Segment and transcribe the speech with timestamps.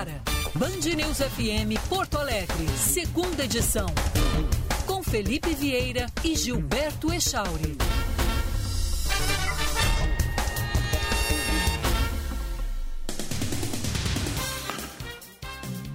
[0.00, 0.22] Agora,
[0.54, 3.84] Band News FM Porto Alegre, segunda edição.
[4.86, 7.76] Com Felipe Vieira e Gilberto Echauri.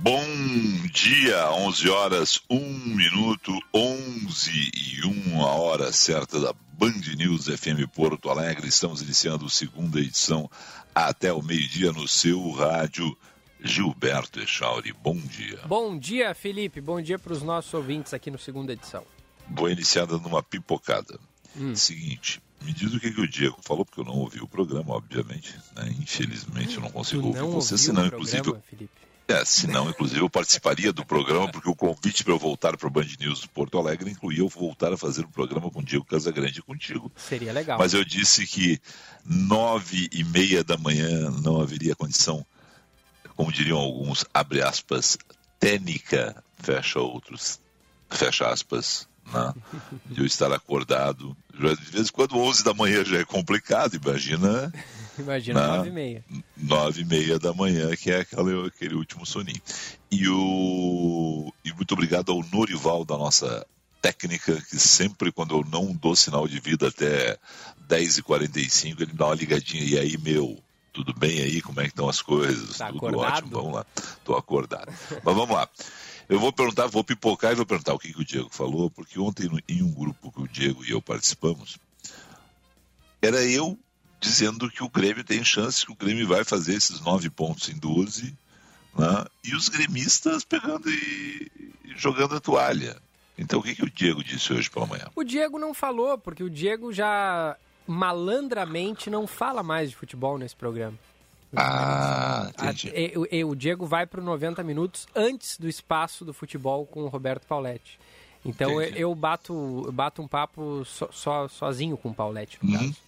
[0.01, 0.23] Bom
[0.93, 7.89] dia, 11 horas, 1 minuto, 11 e 1 a hora certa da Band News FM
[7.91, 8.67] Porto Alegre.
[8.67, 10.47] Estamos iniciando a segunda edição
[10.93, 13.17] até o meio-dia no seu rádio.
[13.65, 15.59] Gilberto Echauri, bom dia.
[15.65, 16.79] Bom dia, Felipe.
[16.79, 19.03] Bom dia para os nossos ouvintes aqui no segunda edição.
[19.49, 21.19] Vou iniciada numa pipocada.
[21.57, 21.75] Hum.
[21.75, 24.93] Seguinte, me diz o que, que o Diego falou, porque eu não ouvi o programa,
[24.93, 25.55] obviamente.
[25.75, 25.95] Né?
[25.99, 28.41] Infelizmente, eu não consigo tu ouvir você, senão, inclusive.
[28.41, 29.05] Programa, Felipe.
[29.27, 32.87] É, se não, inclusive, eu participaria do programa, porque o convite para eu voltar para
[32.87, 35.79] o Band News de Porto Alegre incluía eu voltar a fazer o um programa com
[35.79, 37.11] o Diego Casagrande contigo.
[37.15, 37.79] Seria legal.
[37.79, 38.79] Mas eu disse que
[39.25, 42.45] nove e meia da manhã não haveria condição,
[43.35, 45.17] como diriam alguns, abre aspas,
[45.59, 47.59] técnica, fecha outros,
[48.09, 49.53] fecha aspas, né?
[50.05, 51.35] de eu estar acordado.
[51.53, 54.71] De vez em quando, 11 da manhã já é complicado, imagina
[55.17, 56.25] Imagina nove e meia.
[56.57, 59.61] Nove e meia da manhã, que é aquele, aquele último soninho.
[60.11, 63.65] E, o, e muito obrigado ao Norival da nossa
[64.01, 67.37] técnica, que sempre quando eu não dou sinal de vida até
[67.89, 69.83] 10h45, ele dá uma ligadinha.
[69.83, 70.61] E aí, meu,
[70.95, 71.61] tudo bem aí?
[71.61, 72.77] Como é que estão as coisas?
[72.77, 73.33] Tá tudo acordado?
[73.33, 73.85] ótimo, vamos lá.
[74.23, 74.93] Tô acordado.
[75.11, 75.69] Mas vamos lá.
[76.29, 79.19] Eu vou perguntar, vou pipocar e vou perguntar o que, que o Diego falou, porque
[79.19, 81.77] ontem em um grupo que o Diego e eu participamos,
[83.21, 83.77] era eu
[84.19, 87.77] dizendo que o Grêmio tem chance, que o Grêmio vai fazer esses nove pontos em
[87.77, 88.35] 12,
[88.97, 89.25] né?
[89.43, 91.51] e os gremistas pegando e,
[91.83, 92.97] e jogando a toalha.
[93.37, 95.11] Então o que, que o Diego disse hoje pela manhã?
[95.13, 97.55] O Diego não falou, porque o Diego já
[97.87, 100.97] malandramente não fala mais de futebol nesse programa.
[101.55, 102.89] Ah, entendi.
[102.89, 107.03] A, e, e, o Diego vai para 90 minutos antes do espaço do futebol com
[107.03, 107.97] o Roberto Pauletti.
[108.43, 112.71] Então eu, eu, bato, eu bato um papo so, so, sozinho com o Pauletti, no
[112.71, 112.77] Uhum.
[112.79, 113.05] caso.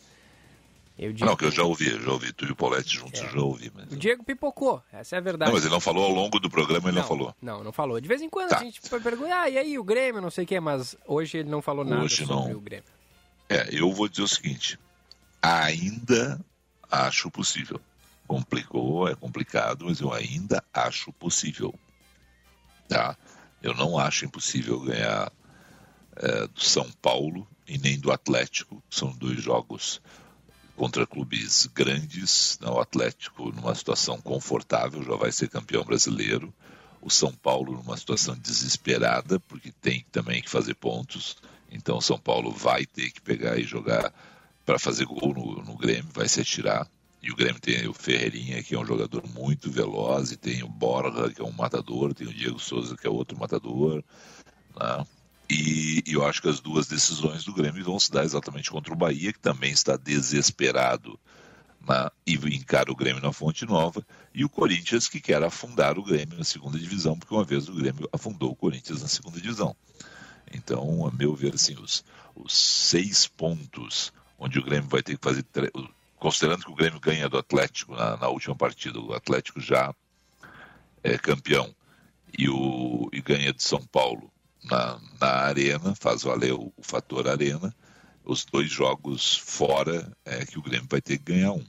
[0.98, 2.34] Eu, Não, que eu já ouvi, eu já ouvi.
[2.34, 3.26] Tu e o Paulette juntos, É.
[3.26, 3.72] eu já ouvi.
[3.76, 3.92] Mas...
[3.92, 5.52] O Diego pipocou, essa é a verdade.
[5.52, 7.36] Não, mas ele não falou ao longo do programa, ele não, falou.
[7.40, 8.02] Não, não falou.
[8.02, 8.58] De vez em quando Tá.
[8.58, 11.50] a gente pergunta, ah, e aí o Grêmio, não sei o quê, mas hoje ele
[11.50, 12.52] não falou nada Hoje sobre não.
[12.58, 12.97] o Grêmio.
[13.50, 14.80] É, eu vou dizer o seguinte:
[15.42, 16.40] ainda
[16.92, 17.80] acho possível.
[18.28, 21.74] Complicou, é complicado, mas eu ainda acho possível.
[22.88, 23.18] Tá?
[23.62, 25.32] Eu não acho impossível ganhar
[26.16, 28.84] é, do São Paulo e nem do Atlético.
[28.90, 30.02] São dois jogos
[30.76, 32.60] contra clubes grandes.
[32.62, 32.70] né?
[32.70, 36.54] O Atlético numa situação confortável, já vai ser campeão brasileiro.
[37.02, 41.38] O São Paulo numa situação desesperada, porque tem também que fazer pontos.
[41.72, 44.14] Então o São Paulo vai ter que pegar e jogar
[44.66, 46.88] para fazer gol no, no Grêmio, vai se atirar.
[47.22, 50.68] E o Grêmio tem o Ferreirinha, que é um jogador muito veloz, e tem o
[50.68, 54.04] Borja, que é um matador, tem o Diego Souza, que é outro matador.
[54.80, 55.06] né?
[55.50, 58.94] E, e eu acho que as duas decisões do Grêmio vão se dar exatamente contra
[58.94, 61.18] o Bahia, que também está desesperado
[61.88, 66.04] na, e encara o Grêmio na Fonte Nova, e o Corinthians, que quer afundar o
[66.04, 69.76] Grêmio na segunda divisão, porque uma vez o Grêmio afundou o Corinthians na segunda divisão.
[70.54, 72.04] Então, a meu ver, assim, os,
[72.36, 75.46] os seis pontos onde o Grêmio vai ter que fazer.
[76.18, 79.94] Considerando que o Grêmio ganha do Atlético na, na última partida, o Atlético já
[81.04, 81.74] é campeão
[82.38, 84.32] e, o, e ganha de São Paulo
[84.64, 87.74] na, na Arena, faz valer o, o fator Arena.
[88.24, 91.66] Os dois jogos fora é que o Grêmio vai ter que ganhar um.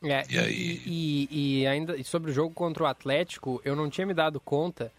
[0.00, 0.20] né?
[0.20, 0.82] É, E aí?
[0.86, 1.28] e,
[1.60, 4.90] e ainda e sobre o jogo contra o Atlético, eu não tinha me dado conta,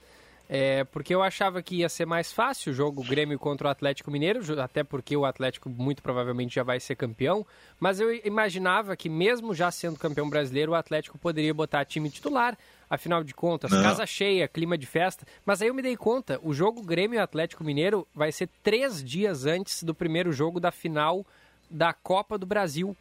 [0.50, 4.10] é, porque eu achava que ia ser mais fácil o jogo Grêmio contra o Atlético
[4.10, 7.46] Mineiro, até porque o Atlético muito provavelmente já vai ser campeão,
[7.80, 12.58] mas eu imaginava que mesmo já sendo campeão brasileiro, o Atlético poderia botar time titular,
[12.90, 13.84] afinal de contas, Não.
[13.84, 17.20] casa cheia, clima de festa, mas aí eu me dei conta, o jogo Grêmio e
[17.20, 21.26] Atlético Mineiro vai ser três dias antes do primeiro jogo da final
[21.70, 22.96] da Copa do Brasil,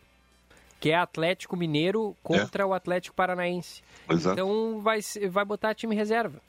[0.81, 3.83] que é Atlético Mineiro contra o Atlético Paranaense.
[4.11, 4.35] Exato.
[4.35, 4.99] Então vai,
[5.31, 6.41] vai botar time reserva.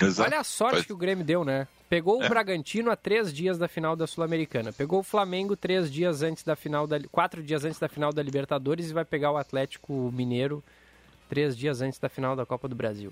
[0.00, 0.30] Exato.
[0.30, 1.66] Olha a sorte Vai- que o Grêmio deu, né?
[1.88, 2.26] Pegou É.
[2.26, 4.72] o Bragantino a três dias da final da Sul-Americana.
[4.72, 7.00] Pegou o Flamengo três dias antes da final da.
[7.10, 10.62] quatro dias antes da final da Libertadores e vai pegar o Atlético Mineiro
[11.28, 13.10] três dias antes da final da Copa do Brasil.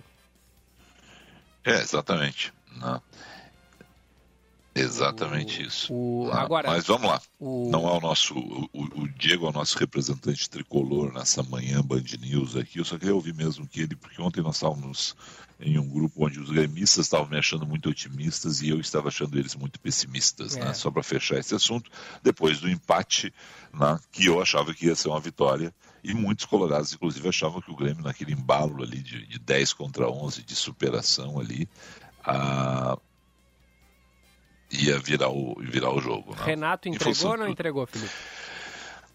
[1.64, 2.52] É, exatamente.
[2.76, 3.00] né?
[4.80, 5.94] Exatamente o, isso.
[5.94, 7.20] O, ah, agora, mas vamos lá.
[7.38, 7.70] O...
[7.70, 8.34] Não é o nosso.
[8.36, 12.78] O, Diego é o nosso representante tricolor nessa manhã Band News aqui.
[12.78, 15.16] Eu só queria ouvir mesmo que ele, porque ontem nós estávamos
[15.58, 19.38] em um grupo onde os gremistas estavam me achando muito otimistas e eu estava achando
[19.38, 20.62] eles muito pessimistas, né?
[20.62, 20.64] é.
[20.66, 20.74] né?
[20.74, 21.90] Só para fechar esse assunto,
[22.22, 23.32] depois do empate,
[23.72, 25.74] né, que eu achava que ia ser uma vitória,
[26.04, 30.08] e muitos colorados, inclusive, achavam que o Grêmio, naquele embalo ali de, de 10 contra
[30.08, 31.68] 11, de superação ali,
[32.24, 32.96] a,
[34.70, 36.34] ia virar o, virar o jogo.
[36.34, 36.44] Né?
[36.44, 38.12] Renato entregou ou não entregou, Felipe?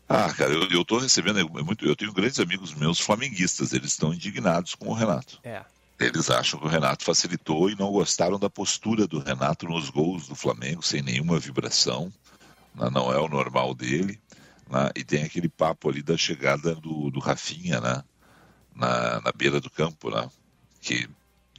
[0.08, 1.86] Ah, cara, eu, eu tô recebendo é muito.
[1.86, 5.40] Eu tenho grandes amigos meus flamenguistas, eles estão indignados com o Renato.
[5.44, 5.64] É.
[6.00, 10.28] Eles acham que o Renato facilitou e não gostaram da postura do Renato nos gols
[10.28, 12.12] do Flamengo, sem nenhuma vibração.
[12.76, 12.90] Né?
[12.92, 14.20] Não é o normal dele.
[14.70, 14.90] Né?
[14.96, 18.04] E tem aquele papo ali da chegada do, do Rafinha né?
[18.76, 20.28] na, na beira do campo, né?
[20.82, 21.08] que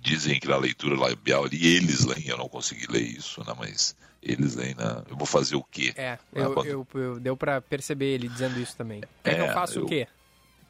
[0.02, 3.96] dizem que na leitura labial ali, eles leem, eu não consegui ler isso, né, mas
[4.20, 5.94] eles leem, né, eu vou fazer o quê?
[5.96, 6.66] É, eu, quando...
[6.66, 9.00] eu, eu, deu para perceber ele dizendo isso também.
[9.22, 10.08] Quer é, que eu faça eu, o quê?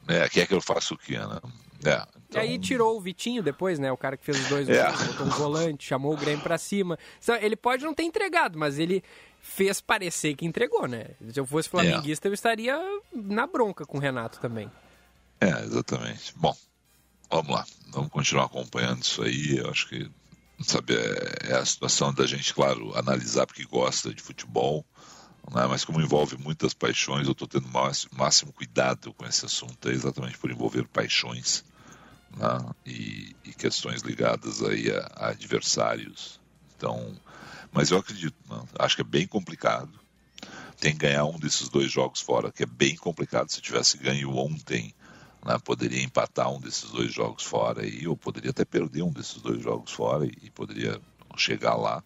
[0.06, 1.40] É, quer que eu faça o quê, né?
[1.84, 2.42] É, então...
[2.42, 3.90] E aí tirou o Vitinho depois, né?
[3.90, 4.84] O cara que fez os dois é.
[4.84, 6.98] gols, botou um volante, chamou o Grêmio pra cima.
[7.20, 9.02] Então, ele pode não ter entregado, mas ele
[9.40, 11.06] fez parecer que entregou, né?
[11.32, 12.30] Se eu fosse flamenguista, é.
[12.30, 12.78] eu estaria
[13.12, 14.70] na bronca com o Renato também.
[15.40, 16.32] É, exatamente.
[16.36, 16.56] Bom,
[17.28, 19.58] vamos lá, vamos continuar acompanhando isso aí.
[19.58, 20.10] Eu acho que
[20.60, 24.84] sabe, é, é a situação da gente, claro, analisar porque gosta de futebol,
[25.50, 25.66] né?
[25.66, 29.92] mas como envolve muitas paixões, eu estou tendo o máximo, cuidado com esse assunto, é
[29.92, 31.64] exatamente por envolver paixões
[32.36, 32.58] né?
[32.86, 36.40] e, e, questões ligadas aí a, a, adversários.
[36.76, 37.14] Então,
[37.72, 38.62] mas eu acredito, né?
[38.78, 40.00] acho que é bem complicado.
[40.78, 43.50] Tem que ganhar um desses dois jogos fora, que é bem complicado.
[43.50, 44.92] Se tivesse ganho ontem,
[45.44, 49.40] né, poderia empatar um desses dois jogos fora e ou poderia até perder um desses
[49.40, 51.00] dois jogos fora e, e poderia
[51.36, 52.02] chegar lá,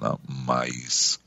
[0.00, 1.20] né, mas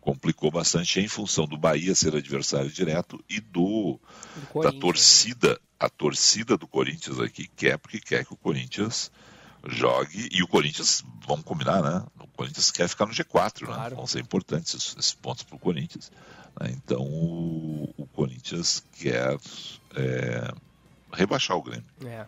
[0.00, 4.00] complicou bastante em função do Bahia ser adversário direto e do,
[4.52, 9.10] do da torcida, a torcida do Corinthians aqui quer porque quer que o Corinthians
[9.66, 12.04] jogue e o Corinthians, vamos combinar, né?
[12.20, 13.66] O Corinthians quer ficar no G4, né?
[13.66, 13.90] claro.
[13.90, 13.96] né?
[13.96, 16.10] Vão ser importantes esses, esses pontos para o Corinthians.
[16.60, 16.70] Né?
[16.72, 19.36] Então o, o, Corinthians quer
[19.94, 20.54] é,
[21.12, 21.84] rebaixar o Grêmio.
[22.04, 22.26] É.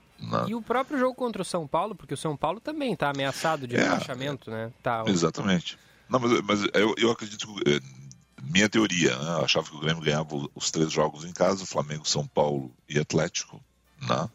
[0.49, 3.67] E o próprio jogo contra o São Paulo, porque o São Paulo também está ameaçado
[3.67, 4.71] de é, rebaixamento, né?
[4.83, 5.79] Tá, Exatamente.
[6.09, 7.81] Não, mas, mas eu, eu acredito que eh,
[8.43, 9.31] minha teoria, né?
[9.39, 12.99] Eu achava que o Grêmio ganhava os três jogos em casa, Flamengo, São Paulo e
[12.99, 13.63] Atlético,
[14.01, 14.29] né?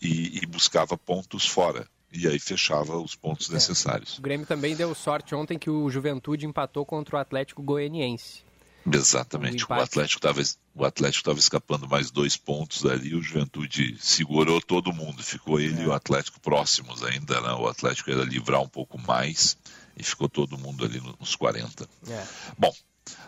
[0.00, 1.86] E, e buscava pontos fora.
[2.12, 3.54] E aí fechava os pontos é.
[3.54, 4.18] necessários.
[4.18, 8.42] O Grêmio também deu sorte ontem que o Juventude empatou contra o Atlético Goianiense.
[8.90, 9.64] Exatamente.
[9.64, 10.40] O, o Atlético estava
[10.78, 15.80] o Atlético estava escapando mais dois pontos ali, o Juventude segurou todo mundo, ficou ele
[15.80, 15.82] é.
[15.82, 17.52] e o Atlético próximos ainda, né?
[17.54, 19.58] O Atlético ia livrar um pouco mais
[19.96, 21.88] e ficou todo mundo ali nos 40.
[22.08, 22.26] É.
[22.56, 22.72] Bom,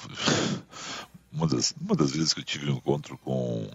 [1.33, 3.69] uma das, uma das vezes que eu tive um encontro com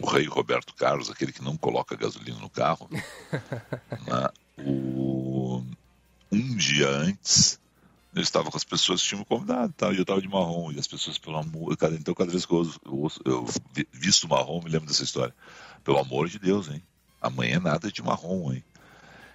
[0.00, 5.64] o rei Roberto Carlos, aquele que não coloca gasolina no carro, né, o,
[6.30, 7.60] um dia antes
[8.14, 10.70] eu estava com as pessoas que tinham me convidado tá, e eu estava de marrom,
[10.70, 13.46] e as pessoas, pelo amor, cada, então cada vez que eu, eu, eu
[13.92, 15.34] visto marrom, me lembro dessa história.
[15.82, 16.80] Pelo amor de Deus, hein?
[17.20, 18.62] Amanhã é nada de marrom, hein?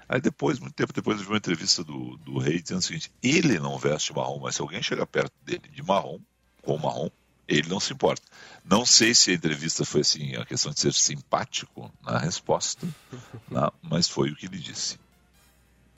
[0.07, 3.11] Aí depois, muito tempo depois, eu vi uma entrevista do, do rei dizendo o seguinte:
[3.21, 6.19] ele não veste marrom, mas se alguém chegar perto dele de marrom,
[6.63, 7.09] com marrom,
[7.49, 8.21] ele não se importa.
[8.63, 12.87] Não sei se a entrevista foi assim, a questão de ser simpático na resposta,
[13.49, 14.99] né, mas foi o que ele disse.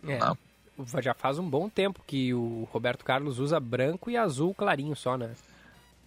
[0.04, 0.34] É, né?
[1.02, 5.18] Já faz um bom tempo que o Roberto Carlos usa branco e azul clarinho só,
[5.18, 5.36] né?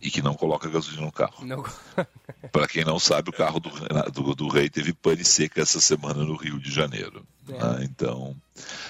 [0.02, 1.46] E que não coloca gasolina no carro.
[2.50, 3.70] Para quem não sabe, o carro do,
[4.10, 7.24] do, do, rei teve pane seca essa semana no Rio de Janeiro.
[7.48, 7.52] É.
[7.52, 7.84] Né?
[7.84, 8.36] Então,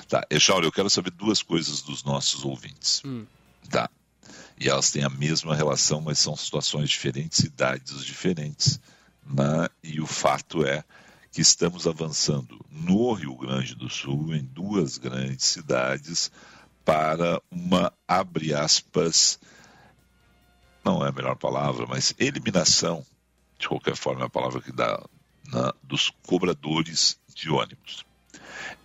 [0.08, 0.26] tá.
[0.30, 3.02] Echauri, eu quero saber duas coisas dos nossos ouvintes.
[3.04, 3.26] Hum.
[3.68, 3.88] Tá
[4.58, 8.80] e elas têm a mesma relação, mas são situações diferentes, cidades diferentes.
[9.26, 9.68] Né?
[9.82, 10.84] E o fato é
[11.32, 16.30] que estamos avançando no Rio Grande do Sul, em duas grandes cidades,
[16.84, 19.38] para uma, abre aspas,
[20.84, 23.04] não é a melhor palavra, mas eliminação,
[23.58, 25.02] de qualquer forma é a palavra que dá,
[25.52, 28.04] né, dos cobradores de ônibus.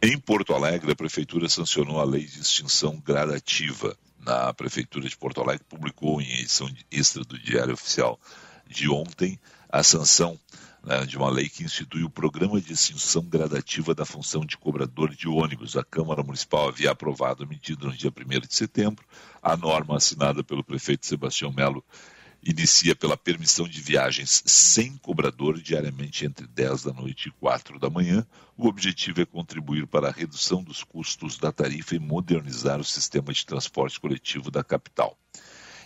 [0.01, 3.97] Em Porto Alegre, a Prefeitura sancionou a lei de extinção gradativa.
[4.19, 8.19] Na Prefeitura de Porto Alegre publicou em edição extra do Diário Oficial
[8.67, 10.39] de ontem a sanção
[10.83, 15.13] né, de uma lei que institui o Programa de Extinção Gradativa da Função de Cobrador
[15.13, 15.75] de Ônibus.
[15.75, 19.05] A Câmara Municipal havia aprovado a medida no dia 1 de setembro.
[19.41, 21.83] A norma assinada pelo prefeito Sebastião Melo
[22.41, 27.89] inicia pela permissão de viagens sem cobrador diariamente entre 10 da noite e 4 da
[27.89, 28.25] manhã.
[28.57, 33.33] O objetivo é contribuir para a redução dos custos da tarifa e modernizar o sistema
[33.33, 35.17] de transporte coletivo da capital.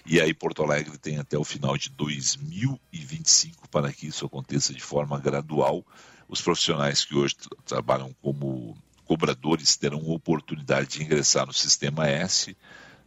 [0.05, 4.81] E aí Porto Alegre tem até o final de 2025 para que isso aconteça de
[4.81, 5.85] forma gradual.
[6.27, 12.55] Os profissionais que hoje trabalham como cobradores terão oportunidade de ingressar no sistema S,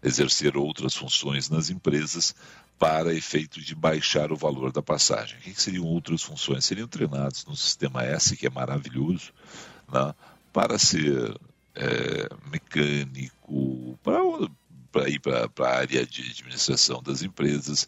[0.02, 2.34] exercer outras funções nas empresas
[2.78, 5.38] para efeito de baixar o valor da passagem.
[5.38, 6.64] O que seriam outras funções?
[6.64, 9.32] Seriam treinados no sistema S, que é maravilhoso,
[9.90, 10.14] né,
[10.52, 11.38] para ser
[11.74, 14.20] é, mecânico, para
[14.96, 17.86] para ir para a área de administração das empresas,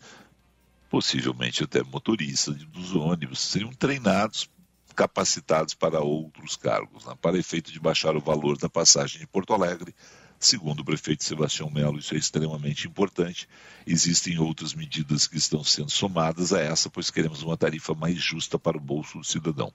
[0.90, 4.50] possivelmente até motorista dos ônibus, seriam treinados,
[4.94, 7.14] capacitados para outros cargos, né?
[7.22, 9.94] para efeito de baixar o valor da passagem de Porto Alegre.
[10.40, 13.48] Segundo o prefeito Sebastião Melo, isso é extremamente importante.
[13.86, 18.58] Existem outras medidas que estão sendo somadas a essa, pois queremos uma tarifa mais justa
[18.58, 19.72] para o bolso do cidadão.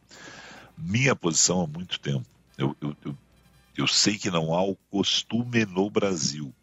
[0.77, 2.25] Minha posição há muito tempo,
[2.58, 3.17] eu, eu, eu,
[3.75, 6.53] eu sei que não há o costume no Brasil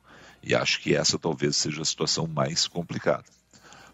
[0.43, 3.25] e acho que essa talvez seja a situação mais complicada.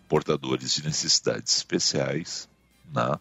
[0.08, 2.48] Portadores de necessidades especiais,
[2.94, 3.18] né?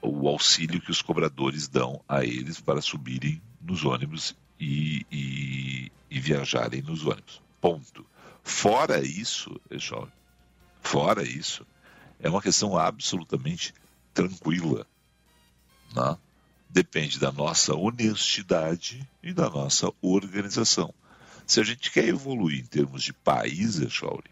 [0.00, 6.18] o auxílio que os cobradores dão a eles para subirem nos ônibus e, e, e
[6.20, 7.42] viajarem nos ônibus.
[7.60, 8.04] Ponto.
[8.42, 10.12] Fora isso, jovem,
[10.80, 11.66] fora isso,
[12.18, 13.74] é uma questão absolutamente
[14.14, 14.86] tranquila.
[15.94, 16.16] Né?
[16.70, 20.92] Depende da nossa honestidade e da nossa organização.
[21.46, 24.30] Se a gente quer evoluir em termos de país, Echauri,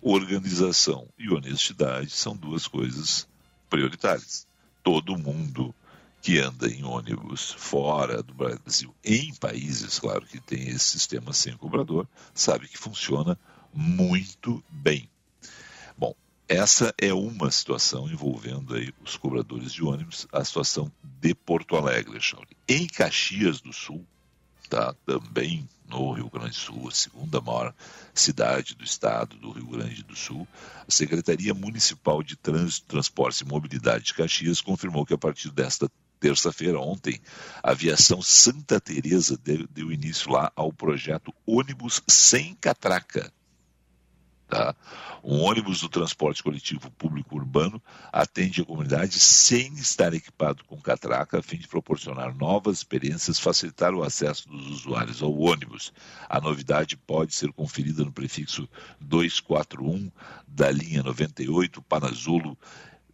[0.00, 3.26] organização e honestidade são duas coisas
[3.68, 4.46] prioritárias.
[4.82, 5.74] Todo mundo
[6.20, 11.56] que anda em ônibus fora do Brasil, em países, claro, que tem esse sistema sem
[11.56, 13.38] cobrador, sabe que funciona
[13.72, 15.08] muito bem.
[15.96, 16.14] Bom,
[16.48, 22.20] essa é uma situação envolvendo aí os cobradores de ônibus, a situação de Porto Alegre,
[22.20, 22.56] Chauri.
[22.68, 24.04] Em Caxias do Sul,
[24.68, 27.74] tá, também no Rio Grande do Sul, a segunda maior
[28.12, 30.46] cidade do estado do Rio Grande do Sul,
[30.86, 35.90] a Secretaria Municipal de Trânsito, Transportes e Mobilidade de Caxias confirmou que a partir desta
[36.18, 37.20] terça-feira, ontem,
[37.62, 39.38] a aviação Santa Teresa
[39.70, 43.32] deu início lá ao projeto Ônibus Sem Catraca.
[44.48, 44.74] Tá?
[45.22, 51.38] Um ônibus do transporte coletivo público urbano atende a comunidade sem estar equipado com catraca,
[51.38, 55.92] a fim de proporcionar novas experiências, facilitar o acesso dos usuários ao ônibus.
[56.30, 58.66] A novidade pode ser conferida no prefixo
[58.98, 60.10] 241
[60.46, 62.56] da linha 98 Panazolo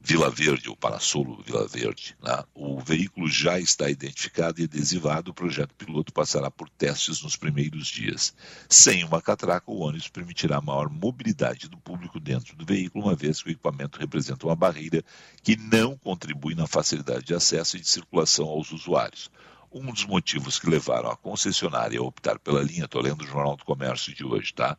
[0.07, 2.15] Vila Verde, ou Parassolo Vila Verde.
[2.23, 2.45] Né?
[2.55, 5.31] O veículo já está identificado e adesivado.
[5.31, 8.35] O projeto piloto passará por testes nos primeiros dias.
[8.69, 13.43] Sem uma catraca, o ônibus permitirá maior mobilidade do público dentro do veículo, uma vez
[13.43, 15.03] que o equipamento representa uma barreira
[15.43, 19.31] que não contribui na facilidade de acesso e de circulação aos usuários.
[19.73, 23.57] Um dos motivos que levaram a concessionária a optar pela linha, estou lendo o Jornal
[23.57, 24.77] do Comércio de hoje, tá?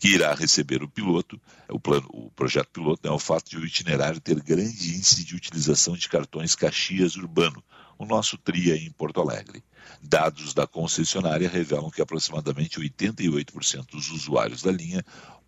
[0.00, 1.38] Que irá receber o piloto,
[1.68, 5.36] o, plano, o projeto piloto é o fato de o itinerário ter grande índice de
[5.36, 7.62] utilização de cartões Caxias Urbano,
[7.98, 9.62] o nosso TRIA em Porto Alegre.
[10.02, 15.04] Dados da concessionária revelam que aproximadamente 88% dos usuários da linha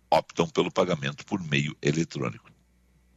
[0.07, 2.51] optam pelo pagamento por meio eletrônico.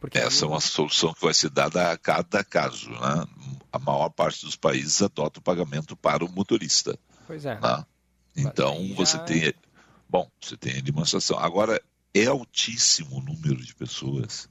[0.00, 2.88] Porque Essa é uma solução que vai ser dada a cada caso.
[2.88, 3.26] Né?
[3.70, 6.98] A maior parte dos países adota o pagamento para o motorista.
[7.26, 7.60] Pois é.
[7.60, 7.84] Né?
[8.36, 8.94] Então já...
[8.94, 9.52] você tem.
[10.08, 11.38] Bom, você tem a demonstração.
[11.38, 11.80] Agora,
[12.14, 14.48] é altíssimo o número de pessoas.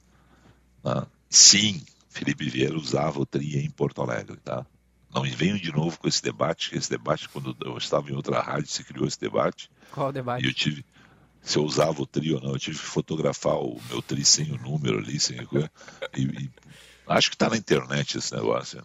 [0.82, 1.06] Né?
[1.28, 4.66] Sim, Felipe Vieira usava o TRIA em Porto Alegre, tá?
[5.12, 8.68] Não venham de novo com esse debate, esse debate, quando eu estava em outra rádio,
[8.68, 9.70] se criou esse debate.
[9.90, 10.44] Qual debate?
[10.44, 10.84] E eu tive,
[11.42, 14.52] se eu usava o TRI ou não, eu tive que fotografar o meu TRI sem
[14.52, 15.70] o número ali, sem coisa.
[16.16, 16.50] E, e
[17.08, 18.84] acho que está na internet esse negócio.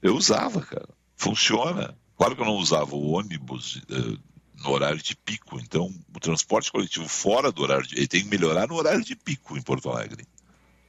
[0.00, 0.88] Eu usava, cara.
[1.16, 1.96] Funciona.
[2.16, 4.18] Claro que eu não usava o ônibus uh,
[4.62, 7.96] no horário de pico, então o transporte coletivo fora do horário de.
[7.96, 10.26] Ele tem que melhorar no horário de pico em Porto Alegre.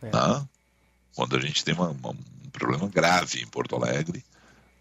[0.02, 0.12] É.
[0.12, 0.48] Né?
[1.16, 4.24] Quando a gente tem uma, uma, um problema grave em Porto Alegre,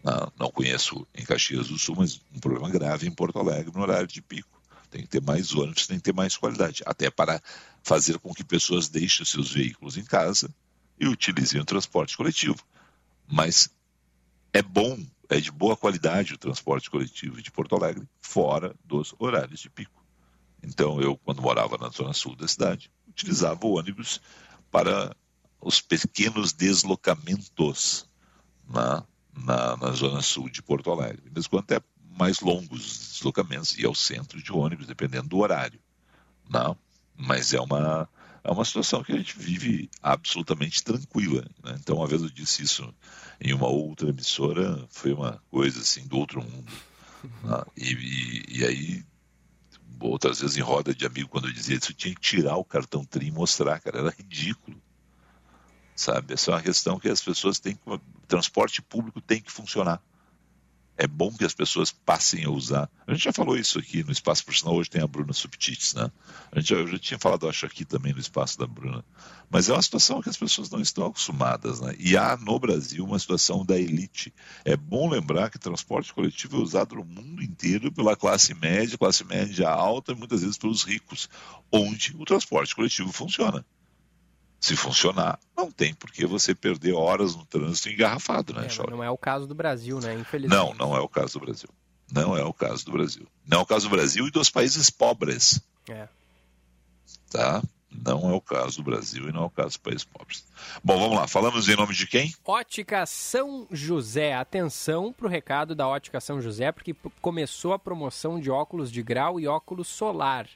[0.03, 3.81] não, não conheço em Caxias do Sul, mas um problema grave em Porto Alegre no
[3.81, 4.61] horário de pico.
[4.91, 7.41] Tem que ter mais ônibus, tem que ter mais qualidade, até para
[7.81, 10.53] fazer com que pessoas deixem seus veículos em casa
[10.99, 12.63] e utilizem o transporte coletivo.
[13.27, 13.69] Mas
[14.51, 14.99] é bom,
[15.33, 20.03] é de boa qualidade o transporte coletivo de Porto Alegre, fora dos horários de pico.
[20.61, 24.21] Então, eu, quando morava na zona sul da cidade, utilizava o ônibus
[24.71, 25.15] para
[25.59, 28.07] os pequenos deslocamentos
[28.67, 29.03] na,
[29.35, 31.31] na, na zona sul de Porto Alegre.
[31.33, 31.81] Mesmo quando é
[32.17, 35.79] mais longos deslocamentos e ao centro de ônibus, dependendo do horário.
[36.49, 36.77] Não,
[37.17, 38.07] mas é uma,
[38.43, 41.45] é uma situação que a gente vive absolutamente tranquila.
[41.63, 41.77] Né?
[41.79, 42.93] Então, uma vez eu disse isso
[43.39, 46.71] em uma outra emissora, foi uma coisa assim do outro mundo.
[47.43, 47.63] Né?
[47.77, 49.05] E, e, e, aí,
[49.99, 52.65] outras vezes em roda de amigo, quando eu dizia isso, eu tinha que tirar o
[52.65, 54.81] cartão TRI e mostrar, cara, era ridículo
[55.95, 56.33] sabe?
[56.33, 57.89] Essa é uma questão que as pessoas têm que.
[57.89, 60.01] O transporte público tem que funcionar.
[60.95, 62.89] É bom que as pessoas passem a usar.
[63.07, 65.95] A gente já falou isso aqui no espaço, por sinal, hoje tem a Bruna Subtites,
[65.95, 66.11] né?
[66.51, 69.03] A gente já, eu já tinha falado, acho, aqui também no espaço da Bruna.
[69.49, 71.95] Mas é uma situação que as pessoas não estão acostumadas, né?
[71.97, 74.31] E há no Brasil uma situação da elite.
[74.63, 79.23] É bom lembrar que transporte coletivo é usado no mundo inteiro pela classe média, classe
[79.23, 81.27] média alta e muitas vezes pelos ricos,
[81.71, 83.65] onde o transporte coletivo funciona
[84.63, 89.03] se funcionar, não tem por que você perder horas no trânsito engarrafado, né, é, Não
[89.03, 90.13] é o caso do Brasil, né?
[90.13, 90.57] Infelizmente.
[90.57, 91.67] Não, não é o caso do Brasil.
[92.09, 93.27] Não é o caso do Brasil.
[93.45, 95.59] Não é o caso do Brasil e dos países pobres.
[95.89, 96.07] É.
[97.29, 97.61] Tá?
[97.91, 100.45] Não é o caso do Brasil e não é o caso dos países pobres.
[100.81, 101.27] Bom, vamos lá.
[101.27, 102.33] Falamos em nome de quem?
[102.45, 104.33] Ótica São José.
[104.33, 109.03] Atenção para o recado da Ótica São José, porque começou a promoção de óculos de
[109.03, 110.47] grau e óculos solar.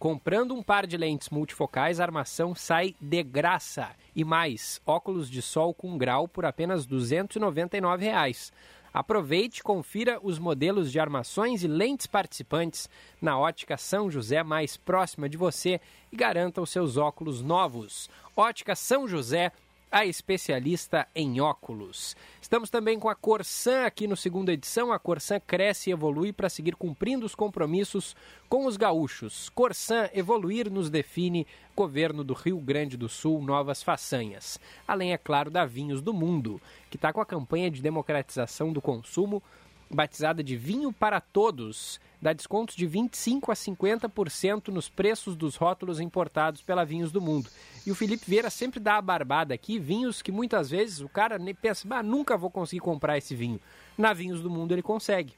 [0.00, 3.90] Comprando um par de lentes multifocais, a armação sai de graça.
[4.16, 8.50] E mais, óculos de sol com grau por apenas 299 reais.
[8.94, 12.88] Aproveite e confira os modelos de armações e lentes participantes
[13.20, 15.78] na ótica São José mais próxima de você
[16.10, 18.08] e garanta os seus óculos novos.
[18.34, 19.52] Ótica São José
[19.90, 22.16] a especialista em óculos.
[22.40, 24.92] Estamos também com a Corsan aqui no segunda edição.
[24.92, 28.14] A Corsan cresce e evolui para seguir cumprindo os compromissos
[28.48, 29.48] com os gaúchos.
[29.50, 34.60] Corsan evoluir nos define governo do Rio Grande do Sul novas façanhas.
[34.86, 38.80] Além, é claro, da Vinhos do Mundo, que está com a campanha de democratização do
[38.80, 39.42] consumo
[39.90, 45.98] batizada de Vinho para Todos, dá descontos de 25% a 50% nos preços dos rótulos
[46.00, 47.50] importados pela Vinhos do Mundo.
[47.84, 51.38] E o Felipe Vieira sempre dá a barbada aqui, vinhos que muitas vezes o cara
[51.60, 53.60] pensa, ah, nunca vou conseguir comprar esse vinho.
[53.98, 55.34] Na Vinhos do Mundo ele consegue.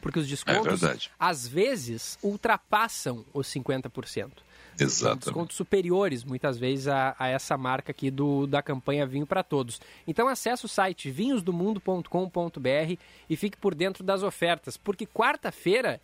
[0.00, 4.30] Porque os descontos, é às vezes, ultrapassam os 50%.
[4.78, 5.24] Exatamente.
[5.24, 9.80] Descontos superiores, muitas vezes, a, a, essa marca aqui do, da campanha Vinho para Todos.
[10.06, 16.00] Então acesse o site vinhosdomundo.com.br e fique por dentro das ofertas, porque quarta-feira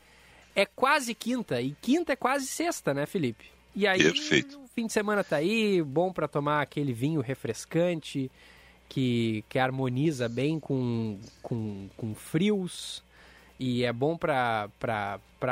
[0.55, 3.47] é quase quinta e quinta é quase sexta, né, Felipe?
[3.75, 4.59] E aí Perfeito.
[4.59, 8.31] o fim de semana tá aí, bom para tomar aquele vinho refrescante
[8.89, 13.03] que, que harmoniza bem com, com, com frios
[13.61, 14.71] e é bom para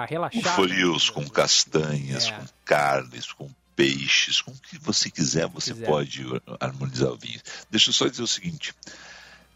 [0.09, 0.57] relaxar.
[0.57, 1.15] Com frios, né?
[1.15, 2.33] com castanhas, é.
[2.33, 5.87] com carnes, com peixes, com o que você quiser, você quiser.
[5.87, 6.25] pode
[6.59, 7.39] harmonizar o vinho.
[7.71, 8.75] Deixa eu só dizer o seguinte,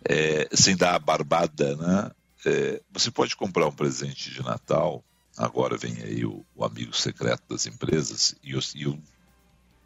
[0.05, 2.11] é, sem dar a barbada, né?
[2.45, 5.03] É, você pode comprar um presente de Natal,
[5.37, 8.99] agora vem aí o, o amigo secreto das empresas, e eu, eu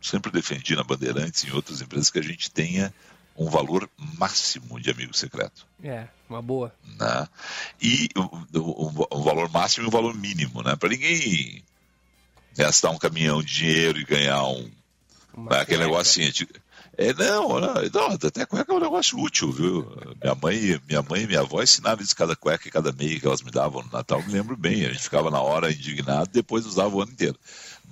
[0.02, 2.92] sempre defendi na Bandeirantes e em outras empresas que a gente tenha
[3.37, 5.66] um valor máximo de amigo secreto.
[5.83, 6.75] É, uma boa.
[6.99, 7.29] Né?
[7.81, 10.75] E um, valor máximo e um valor mínimo, né?
[10.77, 11.62] Para ninguém
[12.57, 14.70] gastar um caminhão de dinheiro e ganhar um.
[15.37, 15.61] Né?
[15.61, 16.33] Aquele negocinho.
[16.33, 16.49] De,
[16.99, 19.87] é, não, não, não, até cueca é um negócio útil, viu?
[20.22, 23.27] Minha mãe, minha mãe e minha avó ensinavam isso cada cueca e cada meia que
[23.27, 24.87] elas me davam no Natal, me lembro bem.
[24.87, 27.38] A gente ficava na hora indignado, depois usava o ano inteiro.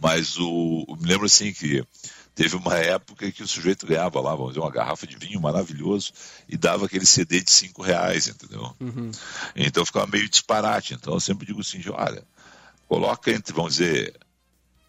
[0.00, 1.84] Mas o, me lembro assim que
[2.34, 6.12] Teve uma época que o sujeito ganhava lá, vamos dizer, uma garrafa de vinho maravilhoso
[6.48, 8.74] e dava aquele CD de cinco reais, entendeu?
[8.80, 9.10] Uhum.
[9.54, 10.94] Então ficava meio disparate.
[10.94, 12.24] Então eu sempre digo assim, olha,
[12.88, 14.18] coloca entre, vamos dizer,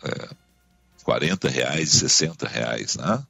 [0.03, 0.29] é,
[1.03, 3.23] 40 reais e 60 reais, né?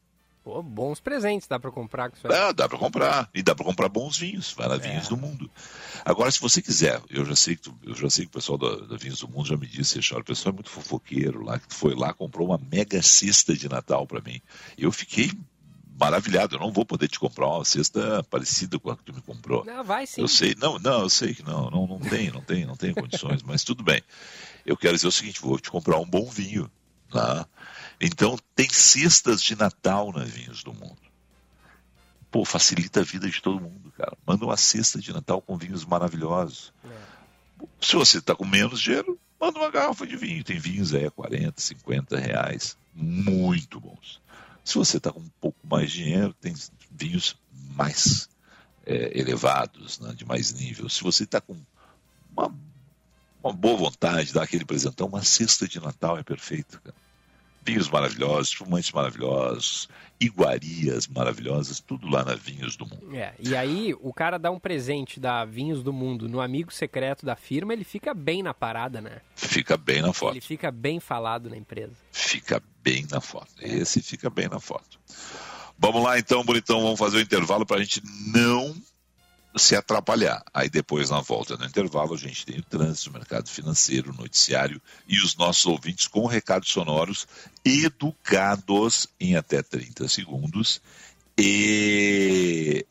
[0.45, 2.49] Pô, bons presentes dá para comprar com isso aí.
[2.49, 3.27] É, dá para comprar.
[3.33, 4.53] E dá para comprar bons vinhos.
[4.53, 4.77] Vai na é.
[4.77, 5.49] Vinhos do Mundo.
[6.05, 8.55] Agora, se você quiser, eu já sei que, tu, eu já sei que o pessoal
[8.55, 11.73] da, da Vinhos do Mundo já me disse, o pessoal é muito fofoqueiro lá, que
[11.73, 14.39] foi lá, comprou uma mega cesta de Natal para mim.
[14.77, 15.31] Eu fiquei
[15.99, 16.57] maravilhado.
[16.57, 19.65] Eu não vou poder te comprar uma cesta parecida com a que tu me comprou.
[19.65, 20.21] Não, vai sim.
[20.21, 22.93] Eu sei, não, não, eu sei que não, não, não tem, não tem, não tem
[22.93, 23.99] condições, mas tudo bem.
[24.63, 26.69] Eu quero dizer o seguinte, vou te comprar um bom vinho,
[27.11, 27.45] né?
[27.99, 30.97] Então, tem cestas de Natal na Vinhos do Mundo.
[32.29, 34.17] Pô, facilita a vida de todo mundo, cara.
[34.27, 36.73] Manda uma cesta de Natal com vinhos maravilhosos.
[36.83, 37.65] É.
[37.79, 40.43] Se você está com menos dinheiro, manda uma garrafa de vinho.
[40.43, 42.77] Tem vinhos aí a 40, 50 reais.
[42.93, 44.21] Muito bons.
[44.65, 46.53] Se você está com um pouco mais de dinheiro, tem
[46.91, 47.37] vinhos
[47.73, 48.27] mais
[48.85, 50.89] é, elevados, né, de mais nível.
[50.89, 51.55] Se você está com
[52.35, 52.53] uma,
[53.41, 57.04] uma, boa vontade, dar aquele presentão, uma cesta de Natal é perfeito, cara
[57.65, 63.15] vinhos maravilhosos, fumantes maravilhosos, iguarias maravilhosas, tudo lá na Vinhos do Mundo.
[63.15, 67.25] É, e aí o cara dá um presente da Vinhos do Mundo no amigo secreto
[67.25, 69.21] da firma, ele fica bem na parada, né?
[69.35, 70.33] Fica bem na foto.
[70.33, 71.95] Ele fica bem falado na empresa.
[72.11, 73.51] Fica bem na foto.
[73.59, 74.99] Esse fica bem na foto.
[75.77, 78.01] Vamos lá então, bonitão, vamos fazer o intervalo para a gente
[78.31, 78.73] não
[79.55, 80.43] se atrapalhar.
[80.53, 84.15] Aí depois, na volta do intervalo, a gente tem o trânsito, o mercado financeiro, o
[84.15, 87.27] noticiário e os nossos ouvintes com recados sonoros
[87.63, 90.81] educados em até 30 segundos.
[91.37, 92.85] E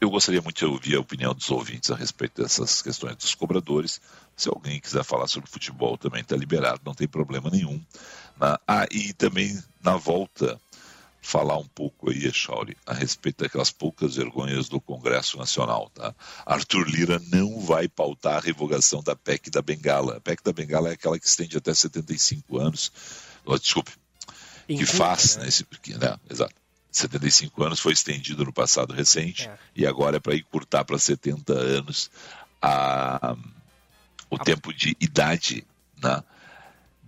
[0.00, 4.00] eu gostaria muito de ouvir a opinião dos ouvintes a respeito dessas questões dos cobradores.
[4.36, 7.80] Se alguém quiser falar sobre futebol, também está liberado, não tem problema nenhum.
[8.40, 10.60] Ah, e também na volta
[11.22, 15.88] falar um pouco aí, Echauri, a respeito daquelas poucas vergonhas do Congresso Nacional.
[15.94, 16.12] Tá?
[16.44, 20.16] Arthur Lira não vai pautar a revogação da PEC da Bengala.
[20.16, 22.92] A PEC da Bengala é aquela que estende até 75 anos.
[23.44, 23.92] Oh, desculpe,
[24.66, 25.46] que faz, né?
[25.46, 25.64] Esse,
[25.98, 26.16] né?
[26.28, 26.54] Exato.
[26.90, 29.58] 75 anos foi estendido no passado recente é.
[29.74, 32.10] e agora é para encurtar para 70 anos
[32.60, 33.34] a,
[34.28, 34.44] o a...
[34.44, 35.66] tempo de idade
[36.02, 36.22] né?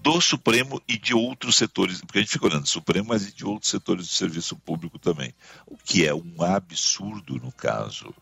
[0.04, 3.46] Do Supremo e de outros setores, porque a gente fica olhando Supremo, mas e de
[3.46, 5.32] outros setores do serviço público também.
[5.66, 8.14] O que é um absurdo no caso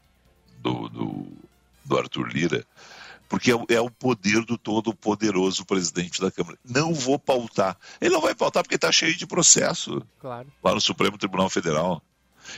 [0.61, 1.27] do, do,
[1.85, 2.65] do Arthur Lira,
[3.29, 6.57] porque é, é, o poder do todo-poderoso presidente da Câmara.
[6.65, 7.77] Não vou pautar.
[8.01, 10.47] Ele não vai pautar porque está cheio de processo claro.
[10.63, 12.01] lá no Supremo Tribunal Federal.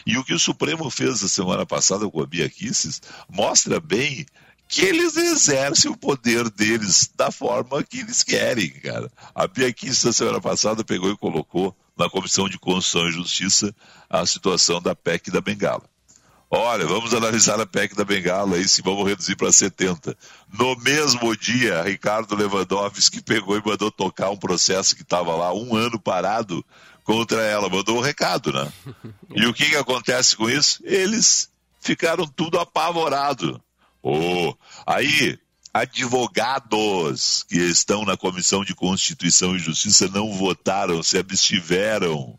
[0.04, 4.26] E o que o Supremo fez a semana passada com a Bia Kisses mostra bem
[4.74, 9.08] que eles exercem o poder deles da forma que eles querem, cara.
[9.32, 13.72] A Bia Kiss, na semana passada, pegou e colocou na Comissão de Constituição e Justiça
[14.10, 15.84] a situação da PEC da Bengala.
[16.50, 20.16] Olha, vamos analisar a PEC da Bengala e se vamos reduzir para 70.
[20.52, 25.76] No mesmo dia, Ricardo Lewandowski pegou e mandou tocar um processo que estava lá um
[25.76, 26.64] ano parado
[27.04, 27.68] contra ela.
[27.68, 28.72] Mandou um recado, né?
[29.36, 30.80] E o que, que acontece com isso?
[30.82, 31.48] Eles
[31.80, 33.62] ficaram tudo apavorado.
[34.06, 34.54] Oh,
[34.86, 35.38] aí,
[35.72, 42.38] advogados que estão na Comissão de Constituição e Justiça não votaram, se abstiveram.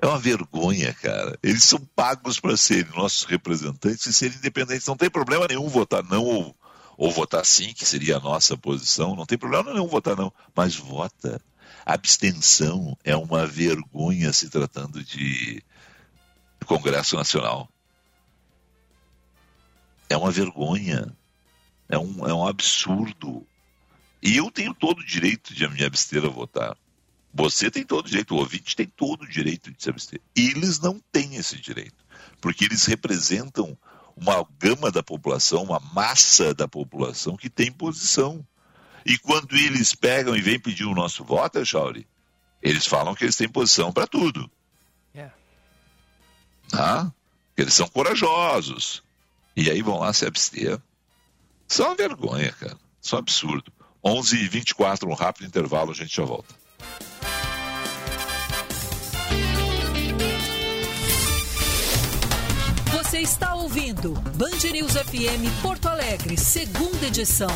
[0.00, 1.36] É uma vergonha, cara.
[1.42, 4.86] Eles são pagos para serem nossos representantes e serem independentes.
[4.86, 6.56] Não tem problema nenhum votar não ou,
[6.96, 9.16] ou votar sim, que seria a nossa posição.
[9.16, 11.42] Não tem problema nenhum votar não, mas vota.
[11.84, 15.60] abstenção é uma vergonha se tratando de
[16.64, 17.68] Congresso Nacional
[20.10, 21.16] é uma vergonha,
[21.88, 23.46] é um, é um absurdo.
[24.20, 26.76] E eu tenho todo o direito de me abster a votar.
[27.32, 30.20] Você tem todo o direito, o ouvinte tem todo o direito de se abster.
[30.34, 32.04] Eles não têm esse direito,
[32.40, 33.78] porque eles representam
[34.16, 38.44] uma gama da população, uma massa da população que tem posição.
[39.06, 42.06] E quando eles pegam e vêm pedir o nosso voto, Chauri,
[42.60, 44.50] eles falam que eles têm posição para tudo.
[45.14, 45.34] Yeah.
[46.72, 47.12] Ah,
[47.56, 49.02] eles são corajosos.
[49.56, 50.80] E aí vão lá se abster.
[51.68, 52.76] Isso é uma vergonha, cara.
[53.00, 53.72] Isso é um absurdo.
[54.04, 56.54] 11 e 24 um rápido intervalo, a gente já volta.
[62.92, 67.50] Você está ouvindo Band News FM Porto Alegre, segunda edição.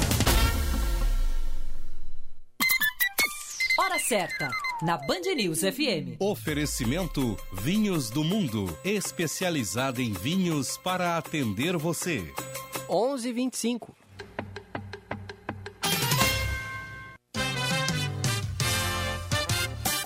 [3.78, 4.48] Hora certa,
[4.84, 6.20] na Band News FM.
[6.20, 12.22] Oferecimento Vinhos do Mundo, especializada em vinhos para atender você.
[12.86, 13.94] 11:25.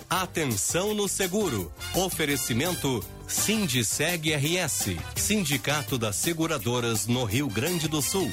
[0.08, 1.72] Atenção no seguro.
[1.94, 8.30] Oferecimento Sindiceg RS, Sindicato das Seguradoras no Rio Grande do Sul.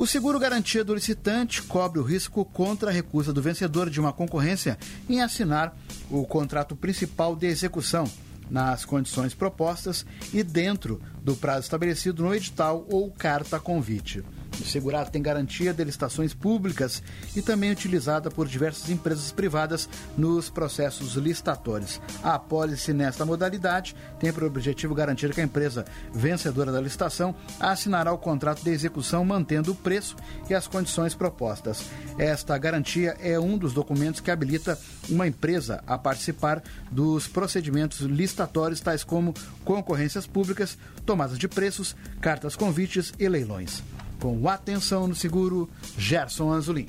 [0.00, 4.14] O seguro garantia do licitante cobre o risco contra a recusa do vencedor de uma
[4.14, 5.76] concorrência em assinar
[6.10, 8.10] o contrato principal de execução
[8.48, 14.24] nas condições propostas e dentro do prazo estabelecido no edital ou carta convite.
[14.60, 17.02] O segurado tem garantia de licitações públicas
[17.34, 22.00] e também utilizada por diversas empresas privadas nos processos licitatórios.
[22.22, 28.12] A apólice nesta modalidade tem por objetivo garantir que a empresa vencedora da licitação assinará
[28.12, 30.16] o contrato de execução mantendo o preço
[30.48, 31.84] e as condições propostas.
[32.18, 38.80] Esta garantia é um dos documentos que habilita uma empresa a participar dos procedimentos licitatórios,
[38.80, 43.82] tais como concorrências públicas, tomadas de preços, cartas convites e leilões.
[44.20, 46.86] Com atenção no seguro, Gerson Anzolin.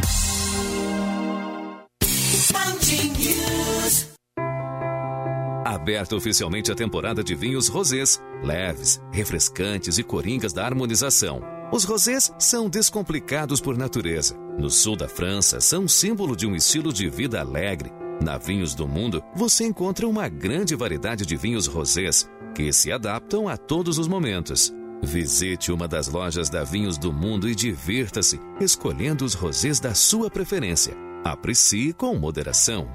[5.65, 11.41] Aberta oficialmente a temporada de vinhos rosés, leves, refrescantes e coringas da harmonização.
[11.71, 14.35] Os rosés são descomplicados por natureza.
[14.59, 17.89] No sul da França, são símbolo de um estilo de vida alegre.
[18.21, 23.47] Na Vinhos do Mundo, você encontra uma grande variedade de vinhos rosés que se adaptam
[23.47, 24.73] a todos os momentos.
[25.03, 30.29] Visite uma das lojas da Vinhos do Mundo e divirta-se escolhendo os rosés da sua
[30.29, 30.95] preferência.
[31.23, 32.87] Aprecie com moderação.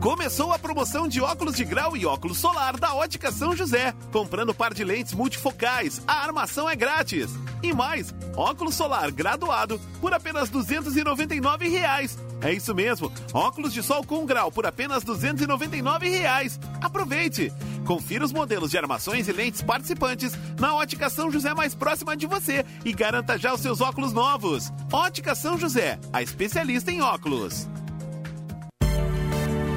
[0.00, 3.94] Começou a promoção de óculos de grau e óculos solar da Ótica São José.
[4.10, 7.30] Comprando par de lentes multifocais, a armação é grátis.
[7.62, 12.16] E mais, óculos solar graduado por apenas 299 reais.
[12.42, 16.58] É isso mesmo, óculos de sol com grau por apenas 299 reais.
[16.80, 17.52] Aproveite!
[17.84, 22.26] Confira os modelos de armações e lentes participantes na Ótica São José mais próxima de
[22.26, 24.72] você e garanta já os seus óculos novos.
[24.92, 27.68] Ótica São José, a especialista em óculos.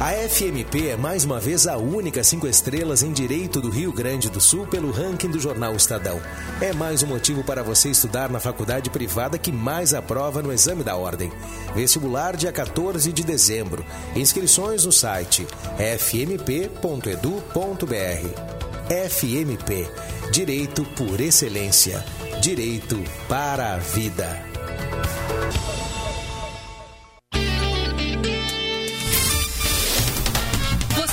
[0.00, 4.30] A FMP é mais uma vez a única cinco estrelas em Direito do Rio Grande
[4.30, 6.22] do Sul pelo ranking do jornal Estadão.
[6.60, 10.84] É mais um motivo para você estudar na faculdade privada que mais aprova no exame
[10.84, 11.32] da ordem.
[11.74, 13.84] Vestibular dia 14 de dezembro.
[14.14, 15.44] Inscrições no site
[15.76, 16.78] fmp.edu.br.
[19.10, 19.90] FMP
[20.30, 22.04] Direito por Excelência.
[22.40, 24.46] Direito para a Vida.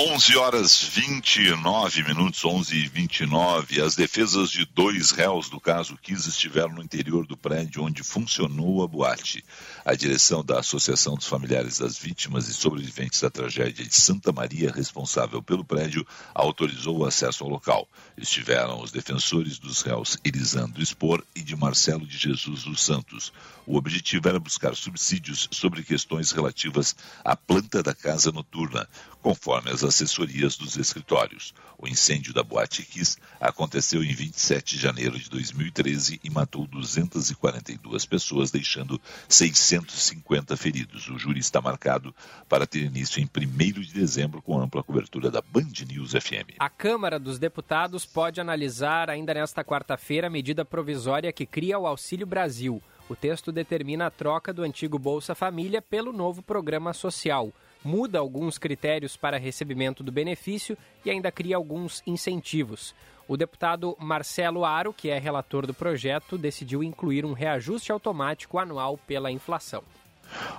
[0.00, 3.82] 11 horas 29 minutos, 11 e 29.
[3.82, 8.84] As defesas de dois réus do caso Kiss estiveram no interior do prédio onde funcionou
[8.84, 9.44] a boate.
[9.84, 14.70] A direção da Associação dos Familiares das Vítimas e Sobreviventes da Tragédia de Santa Maria,
[14.70, 17.88] responsável pelo prédio, autorizou o acesso ao local.
[18.16, 23.32] Estiveram os defensores dos réus Elisandro Expor e de Marcelo de Jesus dos Santos.
[23.66, 28.88] O objetivo era buscar subsídios sobre questões relativas à planta da casa noturna,
[29.20, 31.54] conforme as assessorias dos escritórios.
[31.78, 38.04] O incêndio da Boate Kiss aconteceu em 27 de janeiro de 2013 e matou 242
[38.04, 41.08] pessoas, deixando 650 feridos.
[41.08, 42.14] O júri está marcado
[42.48, 46.56] para ter início em 1 de dezembro, com ampla cobertura da Band News FM.
[46.58, 51.86] A Câmara dos Deputados pode analisar ainda nesta quarta-feira a medida provisória que cria o
[51.86, 52.82] Auxílio Brasil.
[53.08, 57.52] O texto determina a troca do antigo Bolsa Família pelo novo programa social
[57.84, 62.94] muda alguns critérios para recebimento do benefício e ainda cria alguns incentivos.
[63.26, 68.98] O deputado Marcelo Aro, que é relator do projeto, decidiu incluir um reajuste automático anual
[69.06, 69.82] pela inflação.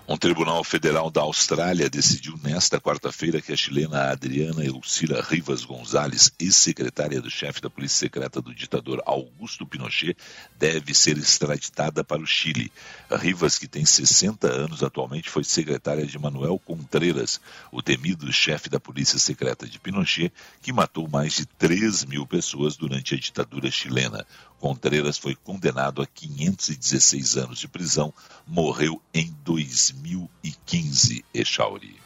[0.08, 6.32] Um tribunal federal da Austrália decidiu nesta quarta-feira que a chilena Adriana Elcira Rivas Gonzalez,
[6.40, 10.18] ex-secretária do chefe da polícia secreta do ditador Augusto Pinochet,
[10.58, 12.72] deve ser extraditada para o Chile.
[13.12, 17.40] Rivas, que tem 60 anos atualmente, foi secretária de Manuel Contreras,
[17.72, 22.76] o temido chefe da polícia secreta de Pinochet, que matou mais de 3 mil pessoas
[22.76, 24.26] durante a ditadura chilena.
[24.60, 28.14] Contreras foi condenado a 516 anos de prisão,
[28.46, 31.98] morreu em 2015, Echauri.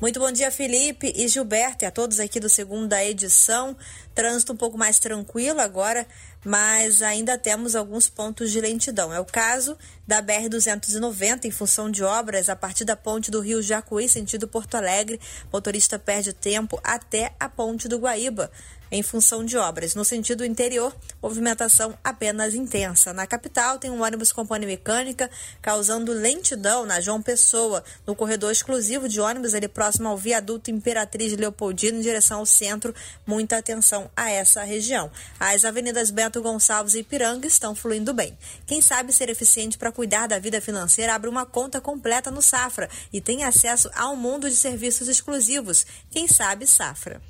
[0.01, 3.77] Muito bom dia, Felipe e Gilberto, e a todos aqui do segunda edição.
[4.14, 6.07] Trânsito um pouco mais tranquilo agora,
[6.45, 9.12] mas ainda temos alguns pontos de lentidão.
[9.12, 13.61] É o caso da BR-290, em função de obras, a partir da ponte do Rio
[13.61, 15.19] Jacuí, sentido Porto Alegre.
[15.53, 18.53] Motorista perde tempo até a ponte do Guaíba
[18.90, 19.94] em função de obras.
[19.94, 23.12] No sentido interior, movimentação apenas intensa.
[23.12, 28.53] Na capital, tem um ônibus com pane mecânica causando lentidão na João Pessoa, no corredor
[28.53, 32.94] exclusivo de ônibus ali próximo ao viaduto Imperatriz Leopoldino em direção ao centro.
[33.27, 35.11] Muita atenção a essa região.
[35.38, 38.37] As avenidas Bento Gonçalves e Ipiranga estão fluindo bem.
[38.66, 42.88] Quem sabe ser eficiente para cuidar da vida financeira abre uma conta completa no Safra
[43.12, 45.87] e tem acesso a um mundo de serviços exclusivos.
[46.11, 47.20] Quem sabe Safra.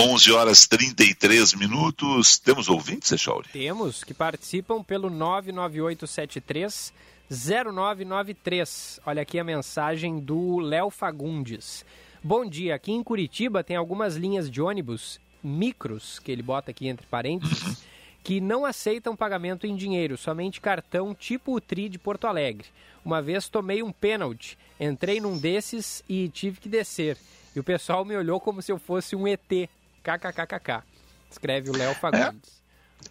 [0.00, 2.38] 11 horas 33 minutos.
[2.38, 3.48] Temos ouvintes, Echauri?
[3.48, 6.92] Temos que participam pelo 99873
[7.28, 9.00] 0993.
[9.04, 11.84] Olha aqui a mensagem do Léo Fagundes.
[12.22, 16.86] Bom dia, aqui em Curitiba tem algumas linhas de ônibus micros, que ele bota aqui
[16.86, 17.82] entre parênteses,
[18.22, 22.68] que não aceitam pagamento em dinheiro, somente cartão tipo o Tri de Porto Alegre.
[23.04, 27.18] Uma vez tomei um pênalti, entrei num desses e tive que descer.
[27.56, 29.68] E o pessoal me olhou como se eu fosse um ET.
[30.16, 30.82] KKKKK.
[31.30, 32.58] Escreve o Léo Fagundes.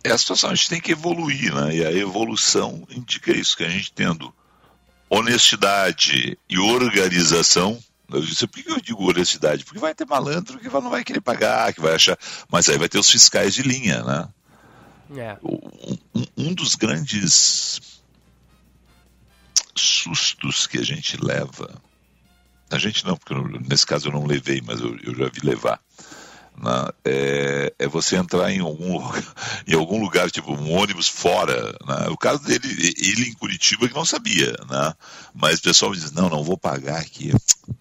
[0.04, 1.76] É a situação, a gente tem que evoluir, né?
[1.76, 4.34] E a evolução indica isso, que a gente tendo
[5.10, 7.80] honestidade e organização.
[8.10, 9.64] Eu disse, por que eu digo honestidade?
[9.66, 12.18] Porque vai ter malandro que não vai querer pagar, que vai achar.
[12.50, 14.30] Mas aí vai ter os fiscais de linha, né?
[15.18, 15.38] É.
[15.44, 15.98] Um,
[16.38, 18.02] um- dos grandes
[19.76, 21.82] sustos que a gente leva.
[22.70, 23.34] A gente não, porque
[23.70, 25.80] nesse caso eu não levei, mas eu, eu já vi levar.
[26.58, 26.90] Né?
[27.06, 29.36] É, é você entrar em algum, lugar-
[29.68, 31.72] em algum lugar, tipo um ônibus fora.
[31.86, 32.08] né?
[32.10, 32.68] O caso dele,
[32.98, 34.94] ele em Curitiba que não sabia, né?
[35.34, 37.32] mas o pessoal diz: não, não vou pagar aqui.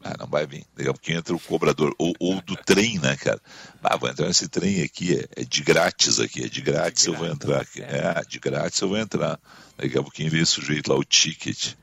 [0.02, 0.64] Ah, não vai vir.
[0.76, 1.94] Daqui a pouquinho entra o cobrador.
[1.98, 3.40] Ou, ou do trem, né, cara?
[3.82, 7.14] Ah, vou entrar nesse trem aqui, é, é de grátis aqui, é de grátis, eu
[7.14, 7.80] vou entrar aqui.
[7.82, 9.38] É, de grátis eu vou entrar.
[9.78, 11.74] Daqui a pouquinho vem o sujeito lá, o ticket.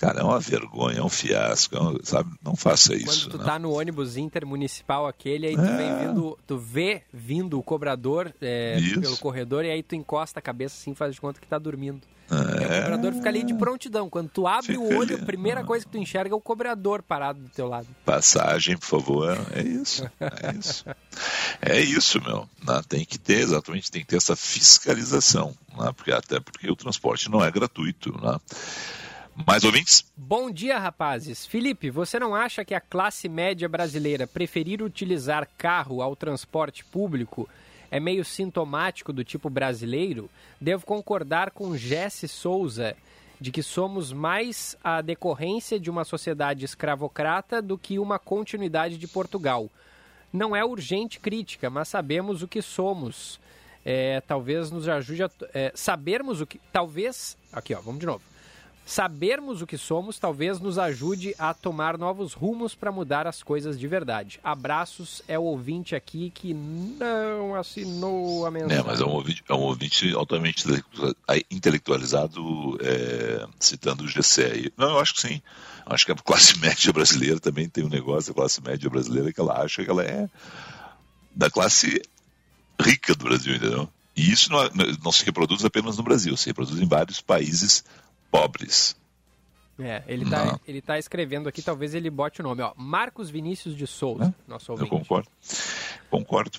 [0.00, 2.30] Cara, é uma vergonha, é um fiasco, é um- sabe?
[2.42, 3.28] Não faça isso.
[3.28, 3.44] Quando tu né?
[3.44, 5.76] tá no ônibus intermunicipal aquele, aí tu É.
[5.76, 10.42] vem vindo, tu vê vindo o cobrador é, pelo corredor e aí tu encosta a
[10.42, 12.00] cabeça assim, faz de conta que tá dormindo.
[12.30, 14.08] E o É, cobrador fica ali de prontidão.
[14.08, 15.22] Quando tu abre o Fica olho, ali.
[15.22, 17.86] a primeira coisa que tu enxerga é o cobrador parado do teu lado.
[18.04, 19.38] passagem, por favor.
[19.52, 20.84] É isso, é isso.
[21.60, 22.48] É isso, meu.
[22.66, 22.82] né?
[22.88, 25.92] Tem que ter, exatamente, tem que ter essa fiscalização, né?
[25.94, 28.10] porque, até porque o transporte não é gratuito.
[28.20, 28.38] Né?
[29.34, 30.04] Mais ouvintes?
[30.16, 31.44] Bom dia, rapazes.
[31.44, 37.48] Felipe, você não acha que a classe média brasileira preferir utilizar carro ao transporte público
[37.90, 40.30] é meio sintomático do tipo brasileiro?
[40.60, 42.96] Devo concordar com Jesse Souza
[43.40, 49.08] de que somos mais a decorrência de uma sociedade escravocrata do que uma continuidade de
[49.08, 49.68] Portugal.
[50.32, 53.40] Não é urgente crítica, mas sabemos o que somos.
[53.84, 56.60] É, talvez nos ajude a é, sabermos o que.
[56.72, 57.36] Talvez.
[57.52, 58.33] Aqui, ó, vamos de novo.
[58.86, 63.78] Sabermos o que somos talvez nos ajude a tomar novos rumos para mudar as coisas
[63.78, 64.38] de verdade.
[64.44, 68.78] Abraços, é o ouvinte aqui que não assinou a mensagem.
[68.78, 71.16] É, mas é um ouvinte, é um ouvinte altamente intelectua-
[71.50, 74.70] intelectualizado, é, citando o GCE.
[74.76, 75.42] Não, eu acho que sim.
[75.86, 79.40] Acho que a classe média brasileira também tem um negócio, a classe média brasileira, que
[79.40, 80.28] ela acha que ela é
[81.34, 82.02] da classe
[82.78, 83.88] rica do Brasil, entendeu?
[84.16, 84.60] E isso não,
[85.02, 87.82] não se reproduz apenas no Brasil, se reproduz em vários países
[88.34, 88.96] pobres.
[89.78, 92.72] É, ele está ele tá escrevendo aqui, talvez ele bote o nome, ó.
[92.76, 94.92] Marcos Vinícius de Souza, é, nosso ouvinte.
[94.92, 95.28] Eu concordo.
[96.10, 96.58] Concordo.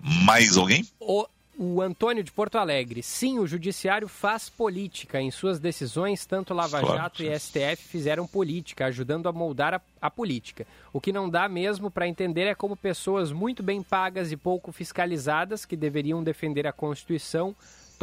[0.00, 0.86] Mais alguém?
[0.98, 3.02] O o Antônio de Porto Alegre.
[3.02, 5.20] Sim, o Judiciário faz política.
[5.20, 9.80] Em suas decisões, tanto Lava claro, Jato e STF fizeram política, ajudando a moldar a,
[10.00, 10.66] a política.
[10.92, 14.72] O que não dá mesmo para entender é como pessoas muito bem pagas e pouco
[14.72, 17.54] fiscalizadas, que deveriam defender a Constituição,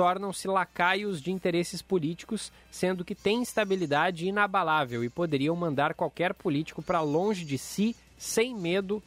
[0.01, 6.81] tornam-se lacaios de interesses políticos, sendo que têm estabilidade inabalável e poderiam mandar qualquer político
[6.81, 9.03] para longe de si, sem medo,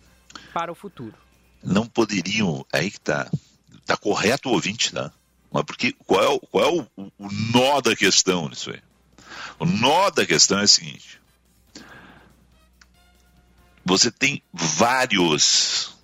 [0.52, 1.14] para o futuro.
[1.60, 3.28] Não poderiam, aí que está
[3.80, 5.12] Está correto o ouvinte, tá?
[5.52, 8.80] Mas porque qual é, o, qual é o, o nó da questão nisso aí?
[9.58, 11.20] O nó da questão é o seguinte:
[13.84, 15.94] você tem vários.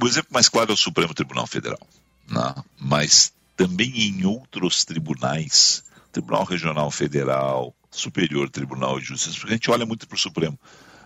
[0.00, 1.80] O exemplo mais claro é o Supremo Tribunal Federal,
[2.28, 2.54] né?
[2.78, 9.70] mas também em outros tribunais, Tribunal Regional Federal, Superior Tribunal de Justiça, porque a gente
[9.70, 10.58] olha muito para o Supremo,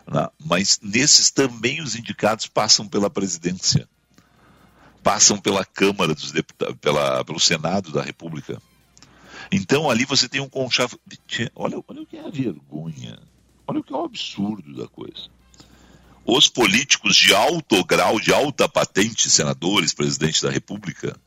[0.07, 0.29] né?
[0.45, 3.89] mas nesses também os indicados passam pela presidência
[5.03, 8.61] passam pela Câmara dos Deputados, pela, pelo Senado da República.
[9.51, 10.99] Então ali você tem um conchavo.
[11.55, 13.19] Olha, olha o que é a vergonha.
[13.66, 15.31] Olha o que é o absurdo da coisa.
[16.31, 21.18] Os políticos de alto grau, de alta patente, senadores, presidente da República,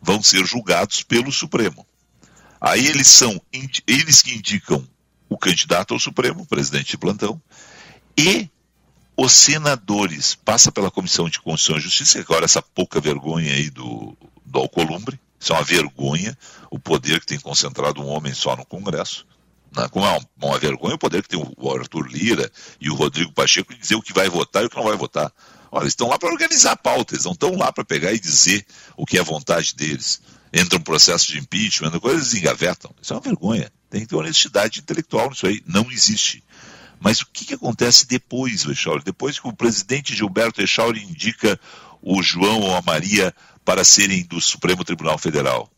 [0.00, 1.86] vão ser julgados pelo Supremo.
[2.58, 3.38] Aí eles são
[3.86, 4.82] eles que indicam
[5.28, 7.38] o candidato ao Supremo, presidente de plantão,
[8.16, 8.48] e
[9.14, 14.16] os senadores passa pela Comissão de Constituição e Justiça, agora essa pouca vergonha aí do,
[14.42, 16.36] do Alcolumbre, isso é uma vergonha,
[16.70, 19.26] o poder que tem concentrado um homem só no Congresso.
[19.90, 22.50] Como é uma, uma vergonha o poder que tem o Arthur Lira
[22.80, 24.96] e o Rodrigo Pacheco de dizer o que vai votar e o que não vai
[24.96, 25.32] votar.
[25.70, 28.20] Olha, eles estão lá para organizar a pauta, eles não estão lá para pegar e
[28.20, 28.64] dizer
[28.96, 30.20] o que é vontade deles.
[30.52, 32.94] Entra um processo de impeachment, coisas eles engavetam.
[33.02, 33.70] Isso é uma vergonha.
[33.90, 35.62] Tem que ter honestidade intelectual nisso aí.
[35.66, 36.42] Não existe.
[36.98, 39.02] Mas o que, que acontece depois, Echauri?
[39.04, 41.60] Depois que o presidente Gilberto Echauri indica
[42.00, 45.70] o João ou a Maria para serem do Supremo Tribunal Federal.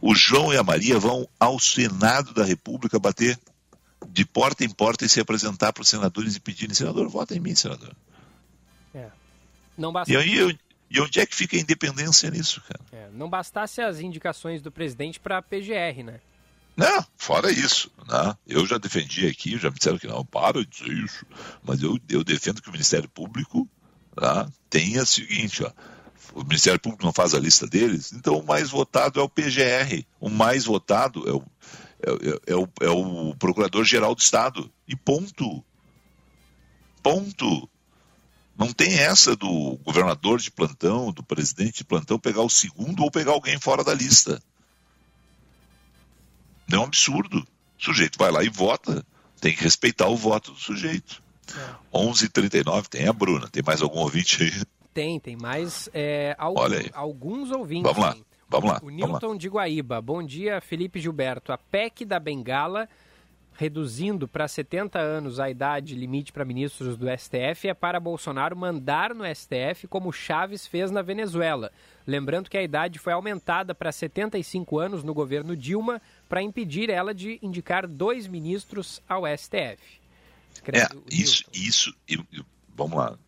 [0.00, 3.38] O João e a Maria vão ao Senado da República bater
[4.08, 7.40] de porta em porta e se apresentar para os senadores e pedirem, senador, vota em
[7.40, 7.94] mim, senador.
[8.94, 9.08] É.
[9.76, 10.12] Não basta...
[10.12, 10.58] E aí,
[10.90, 12.80] e onde é que fica a independência nisso, cara?
[12.92, 16.20] É, não bastasse as indicações do presidente para a PGR, né?
[16.76, 17.90] Não, fora isso.
[18.08, 18.36] Né?
[18.46, 21.26] Eu já defendi aqui, já me disseram que não, para de dizer isso.
[21.62, 23.68] Mas eu, eu defendo que o Ministério Público
[24.16, 25.72] né, tenha o seguinte, ó,
[26.34, 30.04] o Ministério Público não faz a lista deles, então o mais votado é o PGR.
[30.20, 31.42] O mais votado é o,
[32.02, 34.70] é, é, é o, é o Procurador-Geral do Estado.
[34.86, 35.64] E ponto.
[37.02, 37.68] Ponto.
[38.56, 43.10] Não tem essa do governador de plantão, do presidente de plantão pegar o segundo ou
[43.10, 44.42] pegar alguém fora da lista.
[46.70, 47.46] É um absurdo.
[47.78, 49.04] O sujeito vai lá e vota.
[49.40, 51.22] Tem que respeitar o voto do sujeito.
[51.54, 51.96] É.
[51.96, 53.48] 11h39, tem a Bruna.
[53.48, 54.52] Tem mais algum ouvinte aí?
[54.92, 56.62] Tem, tem mais é, algum,
[56.92, 57.92] alguns ouvintes.
[57.92, 58.16] Vamos lá,
[58.48, 58.80] vamos lá.
[58.82, 60.00] O Newton de Guaíba.
[60.00, 61.52] Bom dia, Felipe Gilberto.
[61.52, 62.88] A PEC da Bengala
[63.58, 69.12] reduzindo para 70 anos a idade limite para ministros do STF é para Bolsonaro mandar
[69.12, 71.72] no STF como Chaves fez na Venezuela.
[72.06, 77.12] Lembrando que a idade foi aumentada para 75 anos no governo Dilma para impedir ela
[77.12, 79.82] de indicar dois ministros ao STF.
[80.54, 82.44] Escreve é, isso, isso eu, eu,
[82.76, 83.18] vamos lá.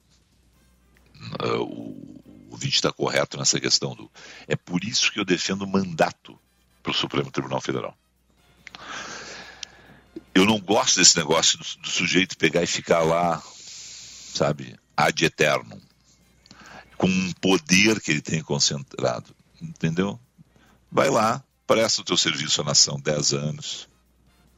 [1.42, 4.10] Uh, o, o vídeo está correto nessa questão do.
[4.48, 6.38] É por isso que eu defendo mandato
[6.82, 7.96] para o Supremo Tribunal Federal
[10.34, 13.42] eu não gosto desse negócio do, do, sujeito pegar e ficar lá,
[14.34, 15.80] sabe, ad eterno,
[16.96, 20.18] com um poder que ele tem concentrado, entendeu?
[20.90, 23.88] Vai lá, presta o teu serviço à nação 10 anos,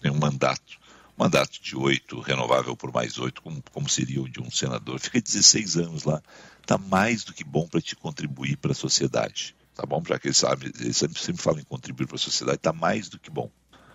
[0.01, 0.79] tem um mandato,
[1.23, 5.21] mandato de oito, renovável por mais oito, como, como seria o de um senador, fica
[5.21, 6.23] 16 anos lá,
[6.67, 10.03] tá mais do que bom para te contribuir para a sociedade, tá bom?
[10.07, 13.19] Já que ele sabe, ele sempre, sempre em contribuir para a sociedade, tá mais do
[13.19, 13.51] que bom,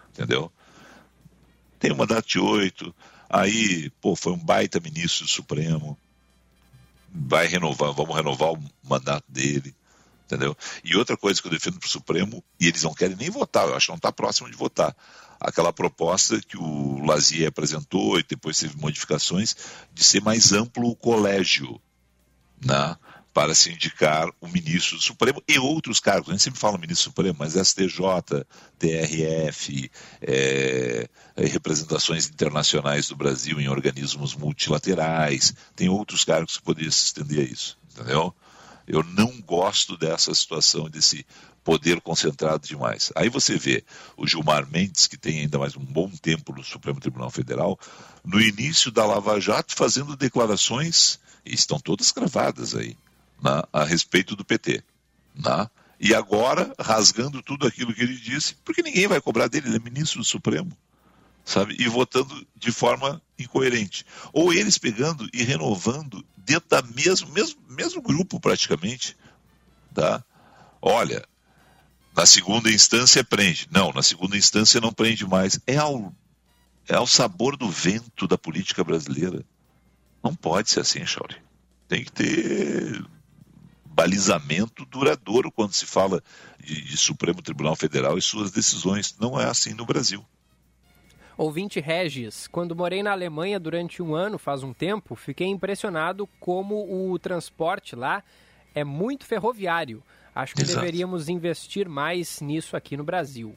[0.10, 0.52] entendeu?
[1.80, 2.94] tem uma data de oito,
[3.30, 5.98] aí, pô, foi um baita ministro do Supremo,
[7.10, 9.76] vai renovar, vamos renovar o mandato dele,
[10.26, 10.56] entendeu?
[10.84, 13.68] E outra coisa que eu defendo para o Supremo, e eles não querem nem votar,
[13.68, 14.96] eu acho que não está próximo de votar,
[15.40, 19.56] aquela proposta que o Lazier apresentou e depois teve modificações
[19.94, 21.80] de ser mais amplo o colégio,
[22.64, 22.96] né?
[23.38, 26.30] para se indicar o ministro do Supremo e outros cargos.
[26.30, 28.44] A gente sempre fala ministro do Supremo, mas STJ,
[28.80, 36.92] TRF, é, é, representações internacionais do Brasil em organismos multilaterais, tem outros cargos que poderiam
[36.92, 38.34] se estender a isso, entendeu?
[38.88, 41.26] Eu não gosto dessa situação, desse
[41.64, 43.12] poder concentrado demais.
[43.14, 43.84] Aí você vê
[44.16, 47.78] o Gilmar Mendes, que tem ainda mais um bom tempo no Supremo Tribunal Federal,
[48.24, 52.98] no início da Lava Jato fazendo declarações, e estão todas gravadas aí,
[53.44, 54.82] né, a respeito do PT.
[55.36, 55.70] Né?
[56.00, 59.80] E agora rasgando tudo aquilo que ele disse, porque ninguém vai cobrar dele, ele é
[59.80, 60.72] ministro do Supremo.
[61.48, 61.78] Sabe?
[61.80, 64.06] E votando de forma incoerente.
[64.34, 69.16] Ou eles pegando e renovando dentro da mesmo, mesmo, mesmo grupo praticamente.
[69.94, 70.22] Tá?
[70.82, 71.26] Olha,
[72.14, 73.66] na segunda instância prende.
[73.72, 75.58] Não, na segunda instância não prende mais.
[75.66, 76.14] É ao,
[76.86, 79.42] é ao sabor do vento da política brasileira.
[80.22, 81.38] Não pode ser assim, Chauri.
[81.88, 83.06] Tem que ter
[83.86, 86.22] balizamento duradouro quando se fala
[86.60, 89.16] de, de, Supremo Tribunal Federal e suas decisões.
[89.18, 90.26] Não é assim no Brasil.
[91.38, 97.12] Ouvinte Regis, quando morei na Alemanha durante um ano, faz um tempo, fiquei impressionado como
[97.12, 98.24] o transporte lá
[98.74, 100.04] é muito ferroviário.
[100.34, 100.80] Acho que Exato.
[100.80, 103.56] deveríamos investir mais nisso aqui no Brasil.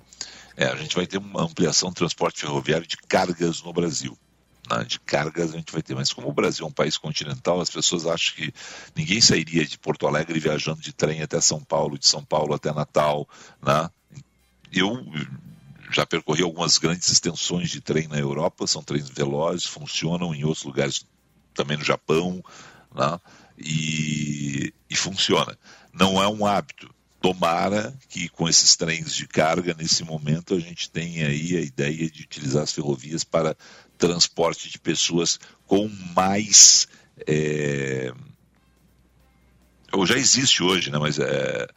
[0.57, 4.17] É, a gente vai ter uma ampliação do transporte ferroviário de cargas no Brasil.
[4.71, 4.85] Né?
[4.85, 7.71] De cargas a gente vai ter, mas como o Brasil é um país continental, as
[7.71, 8.53] pessoas acham que
[8.95, 12.73] ninguém sairia de Porto Alegre viajando de trem até São Paulo, de São Paulo até
[12.73, 13.27] Natal.
[13.63, 13.91] Né?
[14.73, 15.03] Eu
[15.91, 20.65] já percorri algumas grandes extensões de trem na Europa, são trens velozes, funcionam em outros
[20.65, 21.07] lugares,
[21.55, 22.43] também no Japão,
[22.95, 23.21] né?
[23.59, 25.57] e, e funciona
[25.93, 26.93] não é um hábito.
[27.21, 32.11] Tomara que com esses trens de carga, nesse momento, a gente tenha aí a ideia
[32.11, 33.55] de utilizar as ferrovias para
[33.99, 36.89] transporte de pessoas com mais.
[37.27, 38.11] É...
[39.93, 40.99] Ou já existe hoje, né?
[40.99, 41.69] mas é...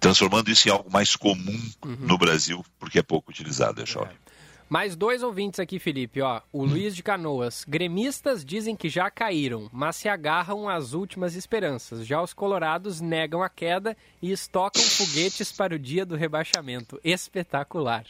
[0.00, 1.96] transformando isso em algo mais comum uhum.
[2.00, 4.30] no Brasil, porque é pouco utilizado, é, é.
[4.70, 6.22] Mais dois ouvintes aqui, Felipe.
[6.22, 7.64] Ó, o Luiz de Canoas.
[7.66, 12.06] Gremistas dizem que já caíram, mas se agarram às últimas esperanças.
[12.06, 17.00] Já os colorados negam a queda e estocam foguetes para o dia do rebaixamento.
[17.02, 18.04] Espetacular.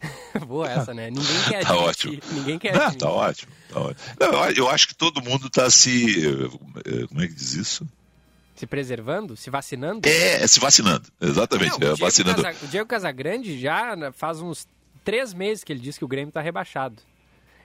[0.46, 1.10] Boa essa, né?
[1.10, 2.18] Ninguém quer tá ótimo.
[2.32, 4.16] Ninguém quer Não, tá ótimo, tá ótimo.
[4.18, 6.26] Não, eu acho que todo mundo está se...
[6.26, 7.86] Eh, como é que diz isso?
[8.56, 9.36] Se preservando?
[9.36, 10.08] Se vacinando?
[10.08, 11.70] É, se vacinando, exatamente.
[11.72, 12.42] Não, o, Diego vacinando.
[12.42, 14.66] Casa, o Diego Casagrande já faz uns
[15.04, 17.02] três meses que ele disse que o Grêmio está rebaixado.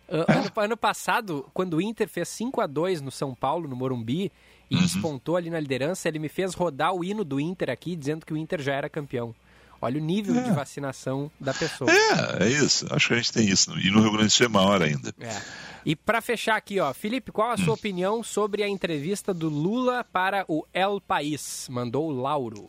[0.08, 4.30] Ano, ano, passado, quando o Inter fez 5 a 2 no São Paulo, no Morumbi,
[4.70, 4.82] e uhum.
[4.82, 8.34] despontou ali na liderança, ele me fez rodar o hino do Inter aqui, dizendo que
[8.34, 9.34] o Inter já era campeão.
[9.82, 10.44] Olha o nível é.
[10.44, 11.90] de vacinação da pessoa.
[11.92, 12.86] É, é isso.
[12.92, 13.72] Acho que a gente tem isso.
[13.80, 15.14] E no Rio Grande do Sul é maior ainda.
[15.20, 15.42] É.
[15.84, 17.74] E para fechar aqui, ó, Felipe, qual a sua hum.
[17.74, 21.68] opinião sobre a entrevista do Lula para o El País?
[21.70, 22.68] Mandou o Lauro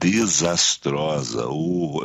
[0.00, 1.46] desastrosa.
[1.48, 2.00] O,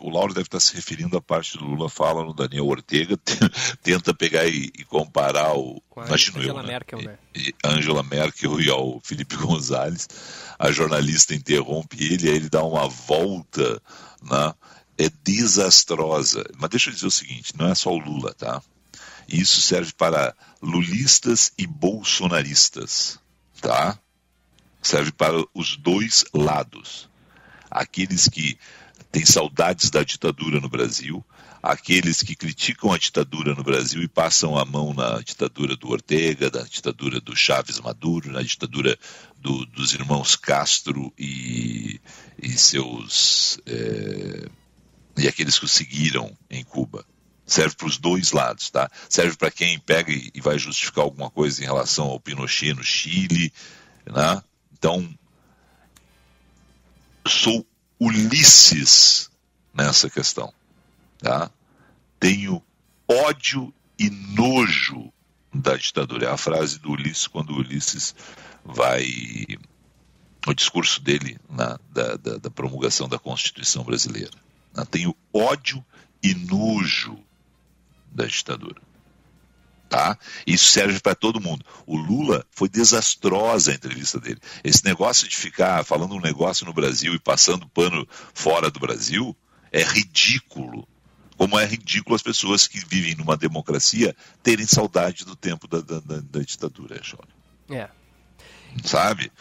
[0.00, 3.18] o Lauro deve estar se referindo à parte do Lula fala no Daniel Ortega,
[3.82, 5.82] tenta pegar e, e comparar o.
[5.90, 6.62] Com a Angela eu, né?
[6.62, 7.18] Merkel, né?
[7.34, 10.08] E, Angela Merkel e ao Felipe Gonzalez.
[10.58, 13.82] A jornalista interrompe ele, aí ele dá uma volta,
[14.22, 14.54] né?
[14.96, 16.44] É desastrosa.
[16.56, 18.62] Mas deixa eu dizer o seguinte: não é só o Lula, tá?
[19.28, 23.18] Isso serve para lulistas e bolsonaristas,
[23.60, 23.98] tá?
[24.82, 27.09] Serve para os dois lados
[27.70, 28.58] aqueles que
[29.12, 31.24] têm saudades da ditadura no Brasil,
[31.62, 36.50] aqueles que criticam a ditadura no Brasil e passam a mão na ditadura do Ortega,
[36.52, 38.98] na ditadura do Chaves Maduro, na ditadura
[39.36, 42.00] do, dos irmãos Castro e,
[42.40, 43.60] e seus.
[43.66, 44.48] É,
[45.18, 47.04] e aqueles que o seguiram em Cuba.
[47.44, 48.88] Serve para os dois lados, tá?
[49.08, 53.52] Serve para quem pega e, vai justificar alguma coisa em relação ao Pinochet no Chile,
[54.06, 54.40] né?
[54.72, 55.12] Então,
[57.30, 57.66] sou
[57.98, 59.30] Ulisses
[59.72, 60.52] nessa questão.
[61.18, 61.50] Tá?
[62.18, 62.62] Tenho
[63.08, 65.12] ódio e nojo
[65.52, 66.26] da ditadura.
[66.26, 68.14] É a frase do Ulisses quando o Ulisses
[68.64, 69.04] vai.
[70.46, 74.30] O discurso dele na, da, da, da promulgação da Constituição brasileira.
[74.90, 75.84] Tenho ódio
[76.22, 77.18] e nojo
[78.10, 78.80] da ditadura
[79.90, 80.16] tá?
[80.46, 81.66] Isso serve para todo mundo.
[81.84, 84.38] O Lula foi desastrosa a entrevista dele.
[84.62, 89.36] Esse negócio de ficar falando um negócio no Brasil e passando pano fora do Brasil
[89.72, 90.88] é ridículo.
[91.36, 95.98] Como é ridículo as pessoas que vivem numa democracia terem saudade do tempo da, da,
[95.98, 97.00] da, da ditadura,
[97.68, 97.76] é.
[97.76, 97.90] É.
[98.84, 99.32] Sabe?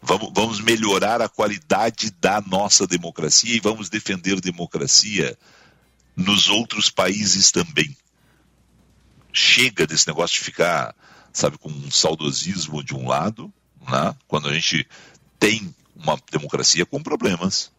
[0.00, 5.36] Vamos, vamos melhorar a qualidade da nossa democracia e vamos defender democracia
[6.14, 7.96] nos outros países também
[9.36, 10.94] chega desse negócio de ficar,
[11.32, 13.52] sabe, com um saudosismo de um lado,
[13.86, 14.16] né?
[14.26, 14.88] quando a gente
[15.38, 17.70] tem uma democracia com problemas.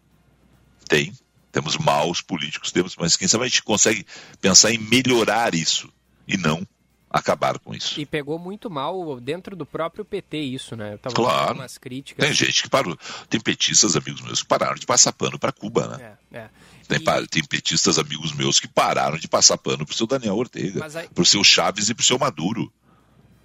[0.87, 1.11] Tem.
[1.51, 4.05] Temos maus políticos, temos, mas quem sabe a gente consegue
[4.39, 5.91] pensar em melhorar isso
[6.27, 6.65] e não
[7.19, 7.99] acabar com isso.
[7.99, 10.93] E pegou muito mal dentro do próprio PT isso, né?
[10.93, 11.55] Eu tava claro.
[11.55, 12.25] umas críticas.
[12.25, 12.97] Tem gente que parou.
[13.29, 16.17] Tem petistas, amigos meus, que pararam de passar pano para Cuba, né?
[16.31, 16.49] É, é.
[16.87, 17.27] Tem, e...
[17.27, 21.07] tem, petistas, amigos meus, que pararam de passar pano pro seu Daniel Ortega, aí...
[21.09, 22.71] pro seu Chaves e pro seu Maduro.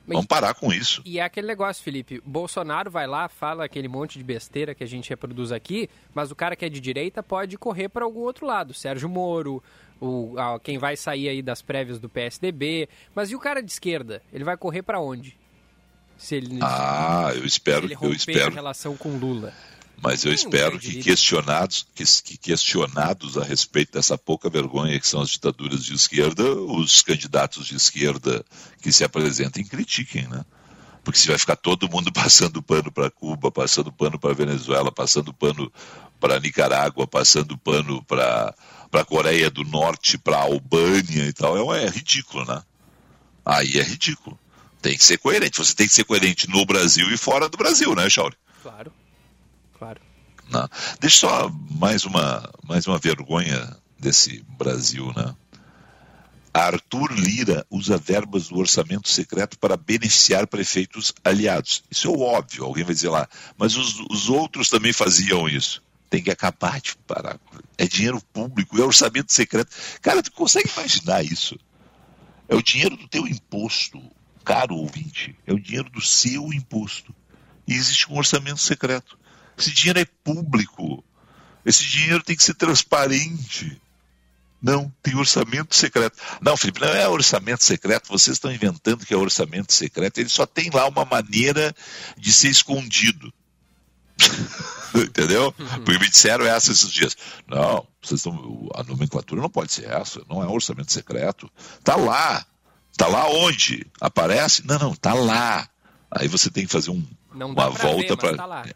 [0.07, 1.03] Vamos parar com isso.
[1.05, 2.21] E é aquele negócio, Felipe.
[2.25, 6.37] Bolsonaro vai lá, fala aquele monte de besteira que a gente reproduz aqui, mas o
[6.37, 8.75] cara que é de direita pode correr para algum outro lado.
[8.75, 9.63] Sérgio Moro,
[10.01, 12.89] o, a, quem vai sair aí das prévias do PSDB.
[13.15, 14.23] Mas e o cara de esquerda?
[14.33, 15.37] Ele vai correr para onde?
[16.19, 18.47] Se ele, ah, se, eu espero, se ele eu espero.
[18.49, 19.53] a relação com Lula.
[20.03, 25.21] Mas eu espero que questionados, que, que, questionados a respeito dessa pouca vergonha que são
[25.21, 28.45] as ditaduras de esquerda, os candidatos de esquerda
[28.83, 30.45] que se apresentem critiquem, né?
[31.05, 35.33] Porque se vai ficar todo mundo passando pano para Cuba, passando pano para Venezuela, passando
[35.33, 35.73] pano
[36.19, 38.53] para Nicarágua, passando pano para
[38.93, 42.61] a Coreia do Norte, para a Albânia e tal, é, é ridículo, né?
[43.47, 44.37] Aí é ridículo.
[44.81, 45.59] Tem que ser coerente.
[45.59, 48.37] Você tem que ser coerente no Brasil e fora do Brasil, né, Chauri?
[48.63, 48.93] Claro,
[49.83, 50.01] claro.
[50.49, 50.69] Não.
[51.01, 55.35] Deixa só mais uma, mais uma vergonha desse Brasil, né?
[56.55, 61.83] Arthur Lira usa verbas do orçamento secreto para beneficiar prefeitos aliados.
[61.91, 63.27] Isso é óbvio, alguém vai dizer lá.
[63.57, 67.41] Mas os, os outros também faziam isso tem que acabar de parar.
[67.79, 69.75] É dinheiro público, é orçamento secreto.
[70.03, 71.59] Cara, tu consegue imaginar isso?
[72.47, 73.99] É o dinheiro do teu imposto,
[74.45, 75.35] caro ouvinte.
[75.47, 77.15] É o dinheiro do seu imposto.
[77.67, 79.19] E existe um orçamento secreto.
[79.63, 81.05] Esse dinheiro é público.
[81.65, 83.81] Esse dinheiro tem que ser transparente.
[84.61, 86.17] Não, tem orçamento secreto.
[86.41, 88.09] Não, Felipe, não é orçamento secreto.
[88.09, 90.19] Vocês estão inventando que é orçamento secreto.
[90.19, 91.73] Ele só tem lá uma maneira
[92.19, 93.33] de ser escondido.
[94.95, 95.53] Entendeu?
[95.53, 97.17] Porque me disseram essa esses dias.
[97.47, 101.49] Não, vocês estão, a nomenclatura não pode ser essa, não é orçamento secreto.
[101.85, 102.45] Tá lá.
[102.97, 103.87] Tá lá onde?
[104.01, 104.67] Aparece?
[104.67, 105.69] Não, não, tá lá.
[106.11, 108.37] Aí você tem que fazer um, uma volta para.
[108.37, 108.75] Tá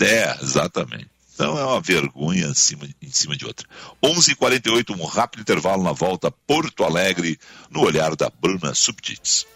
[0.00, 1.08] é, exatamente.
[1.34, 3.68] Então é uma vergonha em cima, em cima de outra.
[4.02, 7.38] 11:48 h 48 um rápido intervalo na volta Porto Alegre,
[7.70, 9.46] no olhar da Bruna Subtits.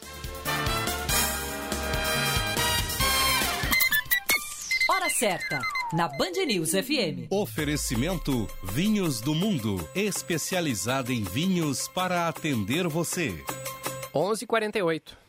[4.90, 5.58] Hora certa,
[5.94, 7.28] na Band News FM.
[7.30, 13.42] Oferecimento Vinhos do Mundo, especializada em vinhos para atender você.
[14.12, 15.19] 11:48.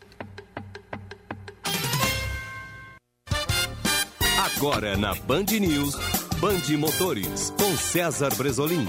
[4.62, 5.95] Agora na Band News,
[6.39, 8.86] Band Motores, com César Bresolim.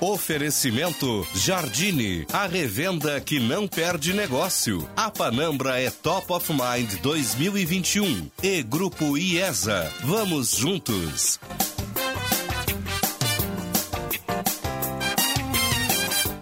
[0.00, 4.88] Oferecimento Jardine, a revenda que não perde negócio.
[4.96, 9.92] A Panambra é Top of Mind 2021 e Grupo IESA.
[10.04, 11.40] Vamos juntos.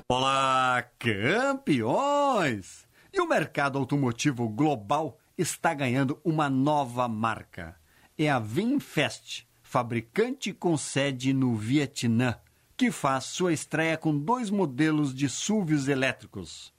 [0.06, 2.86] Olá, campeões!
[3.10, 7.76] E o mercado automotivo global está ganhando uma nova marca.
[8.16, 12.36] É a Vinfest, fabricante com sede no Vietnã
[12.76, 16.72] que faz sua estreia com dois modelos de SUVs elétricos.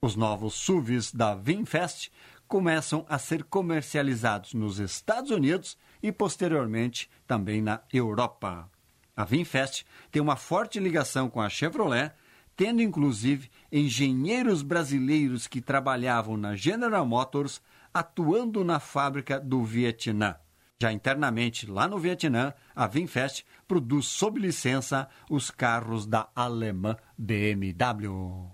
[0.00, 2.10] Os novos SUVs da Vinfest
[2.48, 8.70] começam a ser comercializados nos Estados Unidos e posteriormente também na Europa.
[9.14, 12.12] A Vinfest tem uma forte ligação com a Chevrolet,
[12.56, 17.60] tendo inclusive engenheiros brasileiros que trabalhavam na General Motors
[17.92, 20.36] atuando na fábrica do Vietnã.
[20.80, 28.50] Já internamente, lá no Vietnã, a Vinfest produz sob licença os carros da alemã BMW.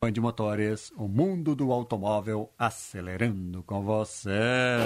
[0.00, 4.78] Band Motores, o mundo do automóvel acelerando com você.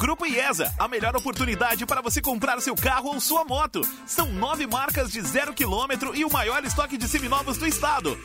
[0.00, 3.82] Grupo IESA, a melhor oportunidade para você comprar seu carro ou sua moto.
[4.06, 8.18] São nove marcas de zero quilômetro e o maior estoque de seminovos do estado.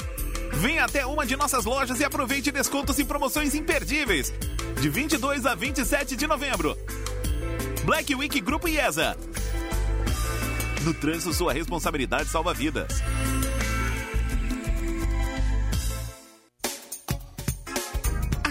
[0.54, 4.32] Venha até uma de nossas lojas e aproveite descontos e promoções imperdíveis.
[4.80, 6.78] De 22 a 27 de novembro.
[7.84, 9.18] Black Week Grupo IESA.
[10.86, 12.88] No trânsito, sua responsabilidade salva vidas.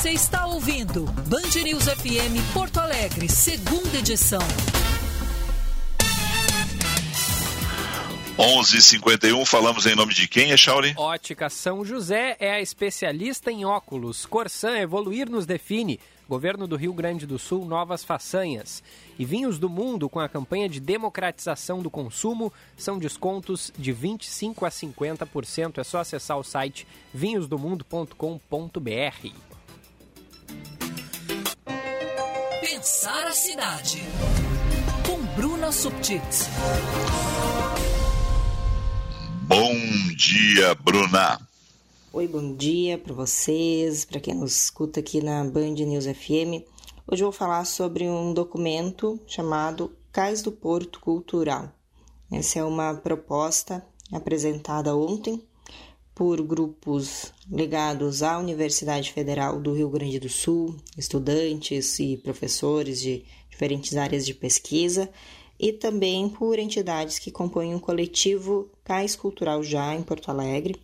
[0.00, 4.40] Você está ouvindo Band News FM Porto Alegre, segunda edição.
[8.38, 10.94] 11:51 falamos em nome de quem, é Shauli?
[10.96, 14.24] Ótica São José é a especialista em óculos.
[14.24, 16.00] Corsan Evoluir nos define.
[16.26, 18.82] Governo do Rio Grande do Sul, novas façanhas.
[19.18, 24.66] E Vinhos do Mundo, com a campanha de democratização do consumo, são descontos de 25%
[24.66, 25.76] a 50%.
[25.76, 29.49] É só acessar o site vinhosdomundo.com.br.
[32.60, 34.02] Pensar a cidade.
[35.06, 36.46] Com Bruna Subtits.
[39.46, 39.72] Bom
[40.14, 41.40] dia, Bruna.
[42.12, 46.62] Oi, bom dia para vocês, para quem nos escuta aqui na Band News FM.
[47.06, 51.72] Hoje eu vou falar sobre um documento chamado Cais do Porto Cultural.
[52.30, 53.82] Essa é uma proposta
[54.12, 55.42] apresentada ontem
[56.20, 63.24] por grupos ligados à Universidade Federal do Rio Grande do Sul, estudantes e professores de
[63.48, 65.08] diferentes áreas de pesquisa
[65.58, 70.76] e também por entidades que compõem o coletivo Cais Cultural Já em Porto Alegre.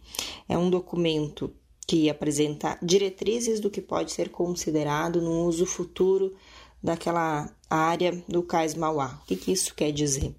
[0.48, 1.52] É um documento
[1.86, 6.34] que apresenta diretrizes do que pode ser considerado no uso futuro
[6.82, 9.20] daquela área do Cais Mauá.
[9.22, 10.34] O que, que isso quer dizer?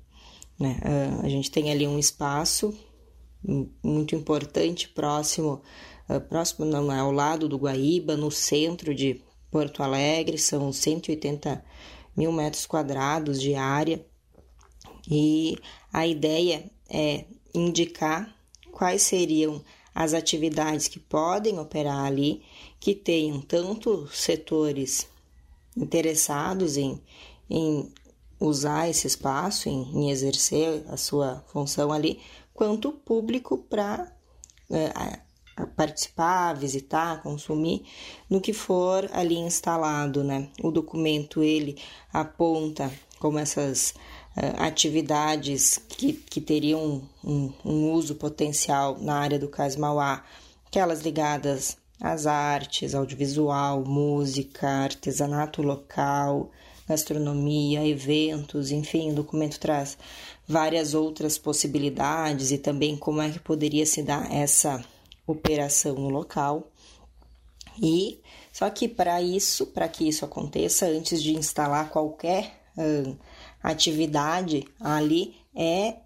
[0.59, 0.79] Né?
[1.21, 2.73] A gente tem ali um espaço
[3.83, 5.61] muito importante próximo,
[6.09, 9.21] uh, próximo não, é ao lado do Guaíba, no centro de
[9.51, 11.63] Porto Alegre, são 180
[12.15, 14.05] mil metros quadrados de área.
[15.09, 15.57] E
[15.93, 18.35] a ideia é indicar
[18.71, 19.63] quais seriam
[19.95, 22.43] as atividades que podem operar ali,
[22.79, 25.07] que tenham tanto setores
[25.75, 27.01] interessados em,
[27.49, 27.91] em
[28.39, 32.19] usar esse espaço, em, em exercer a sua função ali,
[32.57, 34.11] quanto público para
[34.71, 35.19] é,
[35.75, 37.85] participar, visitar, consumir,
[38.27, 40.49] no que for ali instalado, né?
[40.63, 41.77] O documento ele
[42.11, 43.91] aponta como essas
[44.35, 50.23] uh, atividades que, que teriam um, um, uso potencial na área do Cais Mauá,
[50.65, 56.49] aquelas ligadas às artes, audiovisual, música, artesanato local,
[56.87, 59.95] gastronomia, eventos, enfim, o documento traz
[60.47, 64.83] várias outras possibilidades e também como é que poderia se dar essa
[65.25, 66.71] operação no local.
[67.81, 68.21] E
[68.51, 72.63] só que para isso, para que isso aconteça, antes de instalar qualquer
[73.61, 75.97] atividade ali, é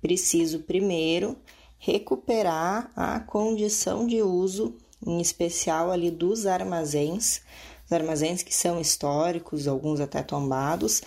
[0.00, 1.36] preciso primeiro
[1.78, 4.74] recuperar a condição de uso,
[5.06, 7.40] em especial ali dos armazéns,
[7.86, 11.02] os armazéns que são históricos, alguns até tombados,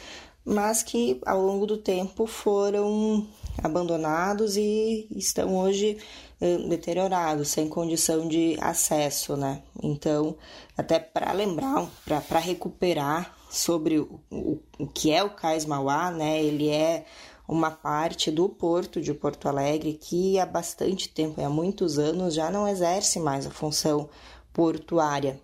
[0.46, 3.28] mas que ao longo do tempo foram
[3.64, 5.98] abandonados e estão hoje
[6.40, 9.62] eh, deteriorados, sem condição de acesso, né?
[9.82, 10.36] Então,
[10.78, 16.42] até para lembrar, para recuperar sobre o, o, que é o Cais Mauá, né?
[16.44, 17.06] Ele é
[17.48, 22.50] uma parte do porto de Porto Alegre que há bastante tempo, há muitos anos, já
[22.50, 24.10] não exerce mais a função
[24.54, 25.40] portuária,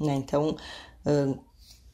[0.00, 0.14] né?
[0.14, 0.56] Então,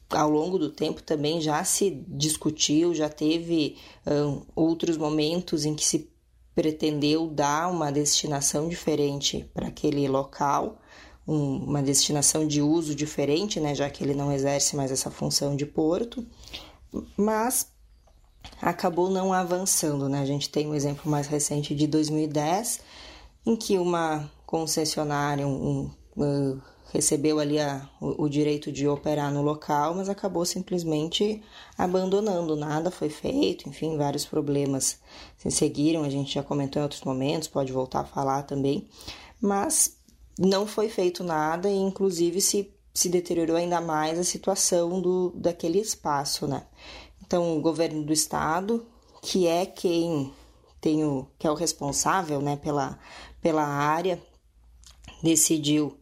[0.09, 5.85] ao longo do tempo também já se discutiu, já teve um, outros momentos em que
[5.85, 6.09] se
[6.55, 10.79] pretendeu dar uma destinação diferente para aquele local,
[11.27, 15.55] um, uma destinação de uso diferente, né, já que ele não exerce mais essa função
[15.55, 16.25] de porto,
[17.15, 17.67] mas
[18.61, 20.09] acabou não avançando.
[20.09, 20.19] Né?
[20.19, 22.81] A gente tem um exemplo mais recente de 2010,
[23.45, 26.59] em que uma concessionária, um, um,
[26.91, 31.41] recebeu ali a, o, o, direito de operar no local, mas acabou simplesmente
[31.77, 34.99] abandonando, nada foi feito, enfim, vários problemas
[35.37, 38.87] se seguiram, a gente já comentou em outros momentos, pode voltar a falar também,
[39.39, 39.97] mas
[40.37, 45.79] não foi feito nada e inclusive se, se deteriorou ainda mais a situação do, daquele
[45.79, 46.65] espaço, né?
[47.21, 48.87] Então, o governo do estado,
[49.21, 50.33] que é quem
[50.81, 52.97] tem o, que é o responsável, né, pela,
[53.41, 54.19] pela área,
[55.21, 55.98] decidiu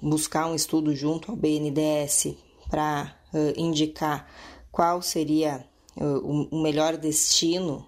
[0.00, 2.36] buscar um estudo junto ao BNDES
[2.68, 4.28] para uh, indicar
[4.70, 7.86] qual seria uh, o melhor destino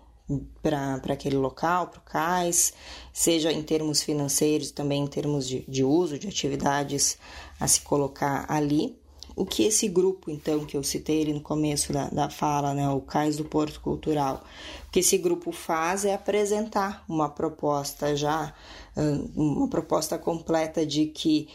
[0.63, 2.73] para aquele local, para o CAIS,
[3.13, 7.19] seja em termos financeiros, também em termos de, de uso, de atividades
[7.61, 8.99] a se colocar ali.
[9.35, 13.01] O que esse grupo, então, que eu citei no começo da, da fala, né, o
[13.01, 14.45] Cais do Porto Cultural,
[14.87, 18.53] o que esse grupo faz é apresentar uma proposta já,
[19.35, 21.49] uma proposta completa de que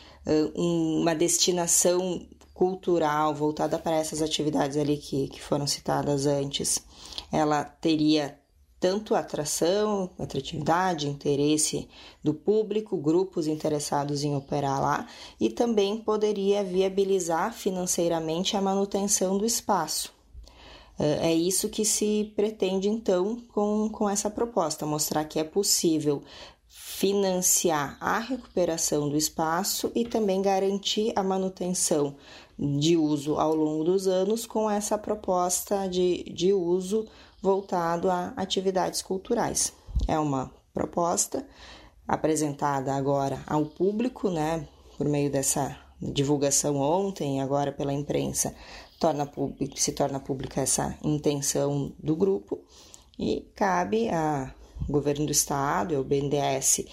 [0.55, 6.83] uma destinação cultural voltada para essas atividades ali que, que foram citadas antes,
[7.31, 8.35] ela teria
[8.79, 11.88] tanto atração, atratividade, interesse
[12.23, 15.07] do público, grupos interessados em operar lá,
[15.39, 20.13] e também poderia viabilizar financeiramente a manutenção do espaço.
[20.99, 26.23] É isso que se pretende então com, com essa proposta, mostrar que é possível
[26.97, 32.15] financiar a recuperação do espaço e também garantir a manutenção
[32.57, 37.05] de uso ao longo dos anos com essa proposta de, de uso
[37.39, 39.73] voltado a atividades culturais.
[40.07, 41.47] É uma proposta
[42.07, 44.67] apresentada agora ao público, né,
[44.97, 48.55] por meio dessa divulgação ontem, agora pela imprensa,
[48.99, 49.31] torna
[49.75, 52.59] se torna pública essa intenção do grupo
[53.19, 54.51] e cabe a
[54.88, 56.86] governo do estado, é o BNDES,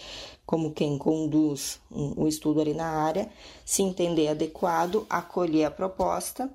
[0.47, 3.31] como quem conduz o estudo ali na área,
[3.65, 6.51] se entender adequado, acolher a proposta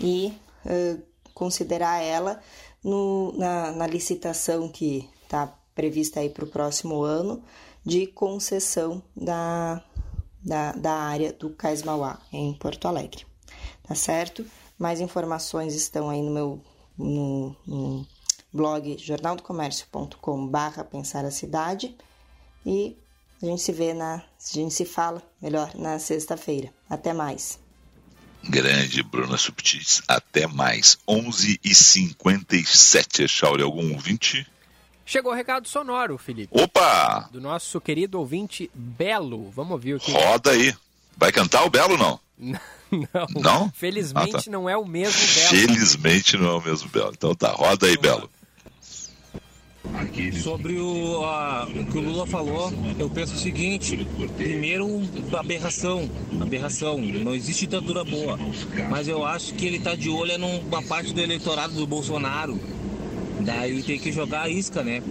[0.00, 0.32] e
[1.32, 2.40] considerar ela
[2.82, 7.42] no, na, na licitação que está prevista aí para o próximo ano
[7.84, 9.82] de concessão da,
[10.42, 13.26] da, da área do Cais Mauá, em Porto Alegre.
[13.82, 14.44] Tá certo?
[14.78, 16.60] Mais informações estão aí no meu
[16.96, 18.06] no, no
[18.54, 21.96] blog jornaldocomércio.com barra pensar a cidade
[22.64, 22.96] e
[23.42, 26.72] a gente se vê na, a gente se fala melhor na sexta-feira.
[26.88, 27.58] Até mais.
[28.48, 30.00] Grande Bruna Subtis.
[30.06, 30.96] Até mais.
[31.08, 33.62] 11h57, Chauri.
[33.62, 34.46] Algum ouvinte?
[35.04, 36.56] Chegou o recado sonoro, Felipe.
[36.58, 37.28] Opa!
[37.32, 39.50] Do nosso querido ouvinte Belo.
[39.50, 40.12] Vamos ouvir o que.
[40.12, 40.72] Roda aí.
[41.16, 42.20] Vai cantar o Belo não?
[42.38, 42.60] não.
[43.34, 43.72] Não?
[43.72, 44.50] Felizmente ah, tá.
[44.50, 45.48] não é o mesmo Belo.
[45.48, 47.12] Felizmente não é o mesmo Belo.
[47.12, 48.30] Então tá, roda aí, Belo.
[50.42, 55.02] Sobre o, a, o que o Lula falou, eu penso o seguinte: primeiro,
[55.36, 56.08] aberração.
[56.40, 56.98] Aberração.
[56.98, 58.38] Não existe ditadura boa.
[58.90, 62.58] Mas eu acho que ele está de olho numa parte do eleitorado do Bolsonaro.
[63.40, 65.02] Daí tem que jogar a isca, né?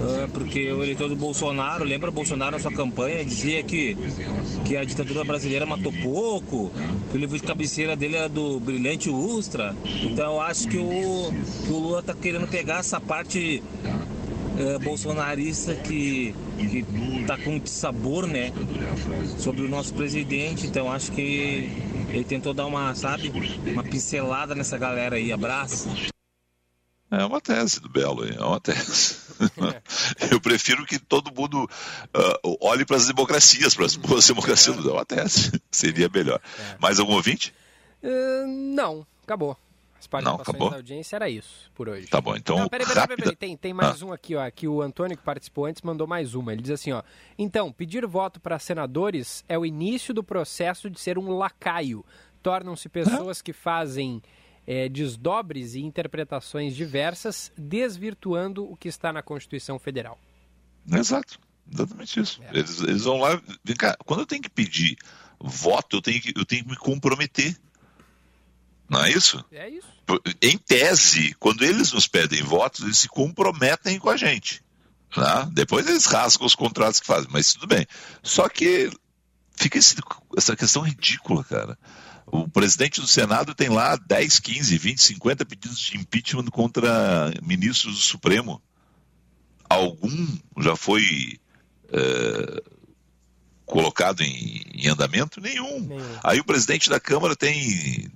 [0.00, 3.96] Ah, porque o eleitor do Bolsonaro, lembra Bolsonaro na sua campanha, dizia que,
[4.64, 6.70] que a ditadura brasileira matou pouco,
[7.10, 9.74] que o livro de cabeceira dele era do Brilhante Ustra.
[10.02, 11.32] Então eu acho que o,
[11.64, 13.62] que o Lula está querendo pegar essa parte
[14.58, 16.84] é, bolsonarista que, que
[17.26, 18.52] tá com sabor, né?
[19.38, 20.66] Sobre o nosso presidente.
[20.66, 21.70] Então acho que
[22.08, 23.32] ele tentou dar uma, sabe,
[23.72, 25.32] uma pincelada nessa galera aí.
[25.32, 25.88] Abraço.
[27.10, 29.16] É uma tese do Belo, é uma tese.
[30.30, 34.76] Eu prefiro que todo mundo uh, olhe para as democracias, para as boas democracias.
[34.76, 35.52] É uma tese.
[35.70, 36.40] Seria melhor.
[36.58, 36.76] É.
[36.80, 37.54] Mais algum ouvinte?
[38.02, 39.56] Uh, não, acabou.
[40.04, 42.06] As participações não, da audiência era isso por hoje.
[42.06, 42.58] Tá bom, então.
[42.58, 43.36] Não, peraí, peraí, peraí, peraí.
[43.36, 44.06] Tem, tem mais ah.
[44.06, 44.50] um aqui, ó.
[44.50, 46.52] Que o Antônio, que participou antes, mandou mais uma.
[46.52, 47.02] Ele diz assim, ó.
[47.38, 52.04] Então, pedir voto para senadores é o início do processo de ser um lacaio.
[52.42, 54.22] Tornam-se pessoas que fazem
[54.66, 60.18] é, desdobres e interpretações diversas, desvirtuando o que está na Constituição Federal.
[60.92, 61.38] Exato,
[61.72, 62.42] exatamente isso.
[62.42, 62.58] É.
[62.58, 64.96] Eles, eles, vão lá, vem cá, quando eu tenho que pedir
[65.40, 67.56] voto, eu tenho que, eu tenho que me comprometer.
[68.94, 69.44] Não é isso?
[69.50, 69.88] É isso.
[70.40, 74.62] Em tese, quando eles nos pedem votos, eles se comprometem com a gente.
[75.16, 75.48] Né?
[75.52, 77.86] Depois eles rasgam os contratos que fazem, mas tudo bem.
[78.22, 78.90] Só que
[79.56, 79.96] fica esse,
[80.36, 81.78] essa questão ridícula, cara.
[82.26, 87.96] O presidente do Senado tem lá 10, 15, 20, 50 pedidos de impeachment contra ministros
[87.96, 88.62] do Supremo.
[89.68, 91.38] Algum já foi
[91.90, 92.62] é,
[93.64, 95.40] colocado em, em, andamento?
[95.40, 95.80] Nenhum.
[95.80, 96.18] Nenhum.
[96.22, 98.10] Aí o presidente da Câmara tem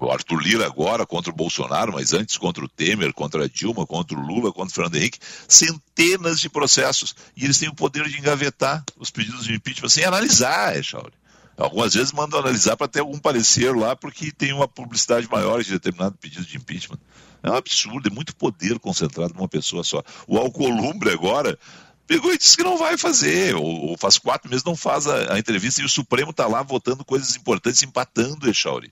[0.00, 3.84] o Arthur Lira agora contra o Bolsonaro, mas antes contra o Temer, contra a Dilma,
[3.86, 5.18] contra o Lula, contra o Fernando Henrique,
[5.48, 7.16] centenas de processos.
[7.36, 11.12] E eles têm o poder de engavetar os pedidos de impeachment sem analisar, Echauri.
[11.56, 15.70] Algumas vezes mandam analisar para ter algum parecer lá, porque tem uma publicidade maior de
[15.70, 16.98] determinado pedido de impeachment.
[17.42, 20.02] É um absurdo, é muito poder concentrado numa pessoa só.
[20.28, 21.58] O Alcolumbre agora
[22.06, 25.34] pegou e disse que não vai fazer, ou, ou faz quatro meses não faz a,
[25.34, 28.86] a entrevista e o Supremo está lá votando coisas importantes, empatando, Echauri.
[28.86, 28.90] É.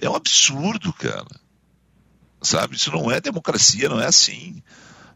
[0.00, 1.26] É um absurdo, cara.
[2.42, 2.76] Sabe?
[2.76, 4.62] Isso não é democracia, não é assim.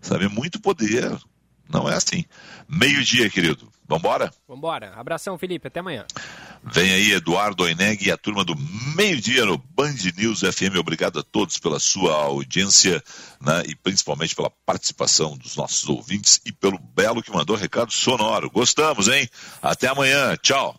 [0.00, 0.24] Sabe?
[0.24, 1.16] É muito poder.
[1.68, 2.24] Não é assim.
[2.66, 3.70] Meio-dia, querido.
[3.86, 4.32] Vambora?
[4.46, 4.94] Vambora.
[4.96, 5.68] Abração, Felipe.
[5.68, 6.06] Até amanhã.
[6.62, 8.54] Vem aí Eduardo Oineg e a turma do
[8.96, 10.76] meio-dia no Band News FM.
[10.78, 13.02] Obrigado a todos pela sua audiência
[13.40, 18.50] né, e principalmente pela participação dos nossos ouvintes e pelo Belo que mandou recado sonoro.
[18.50, 19.28] Gostamos, hein?
[19.62, 20.36] Até amanhã.
[20.36, 20.78] Tchau.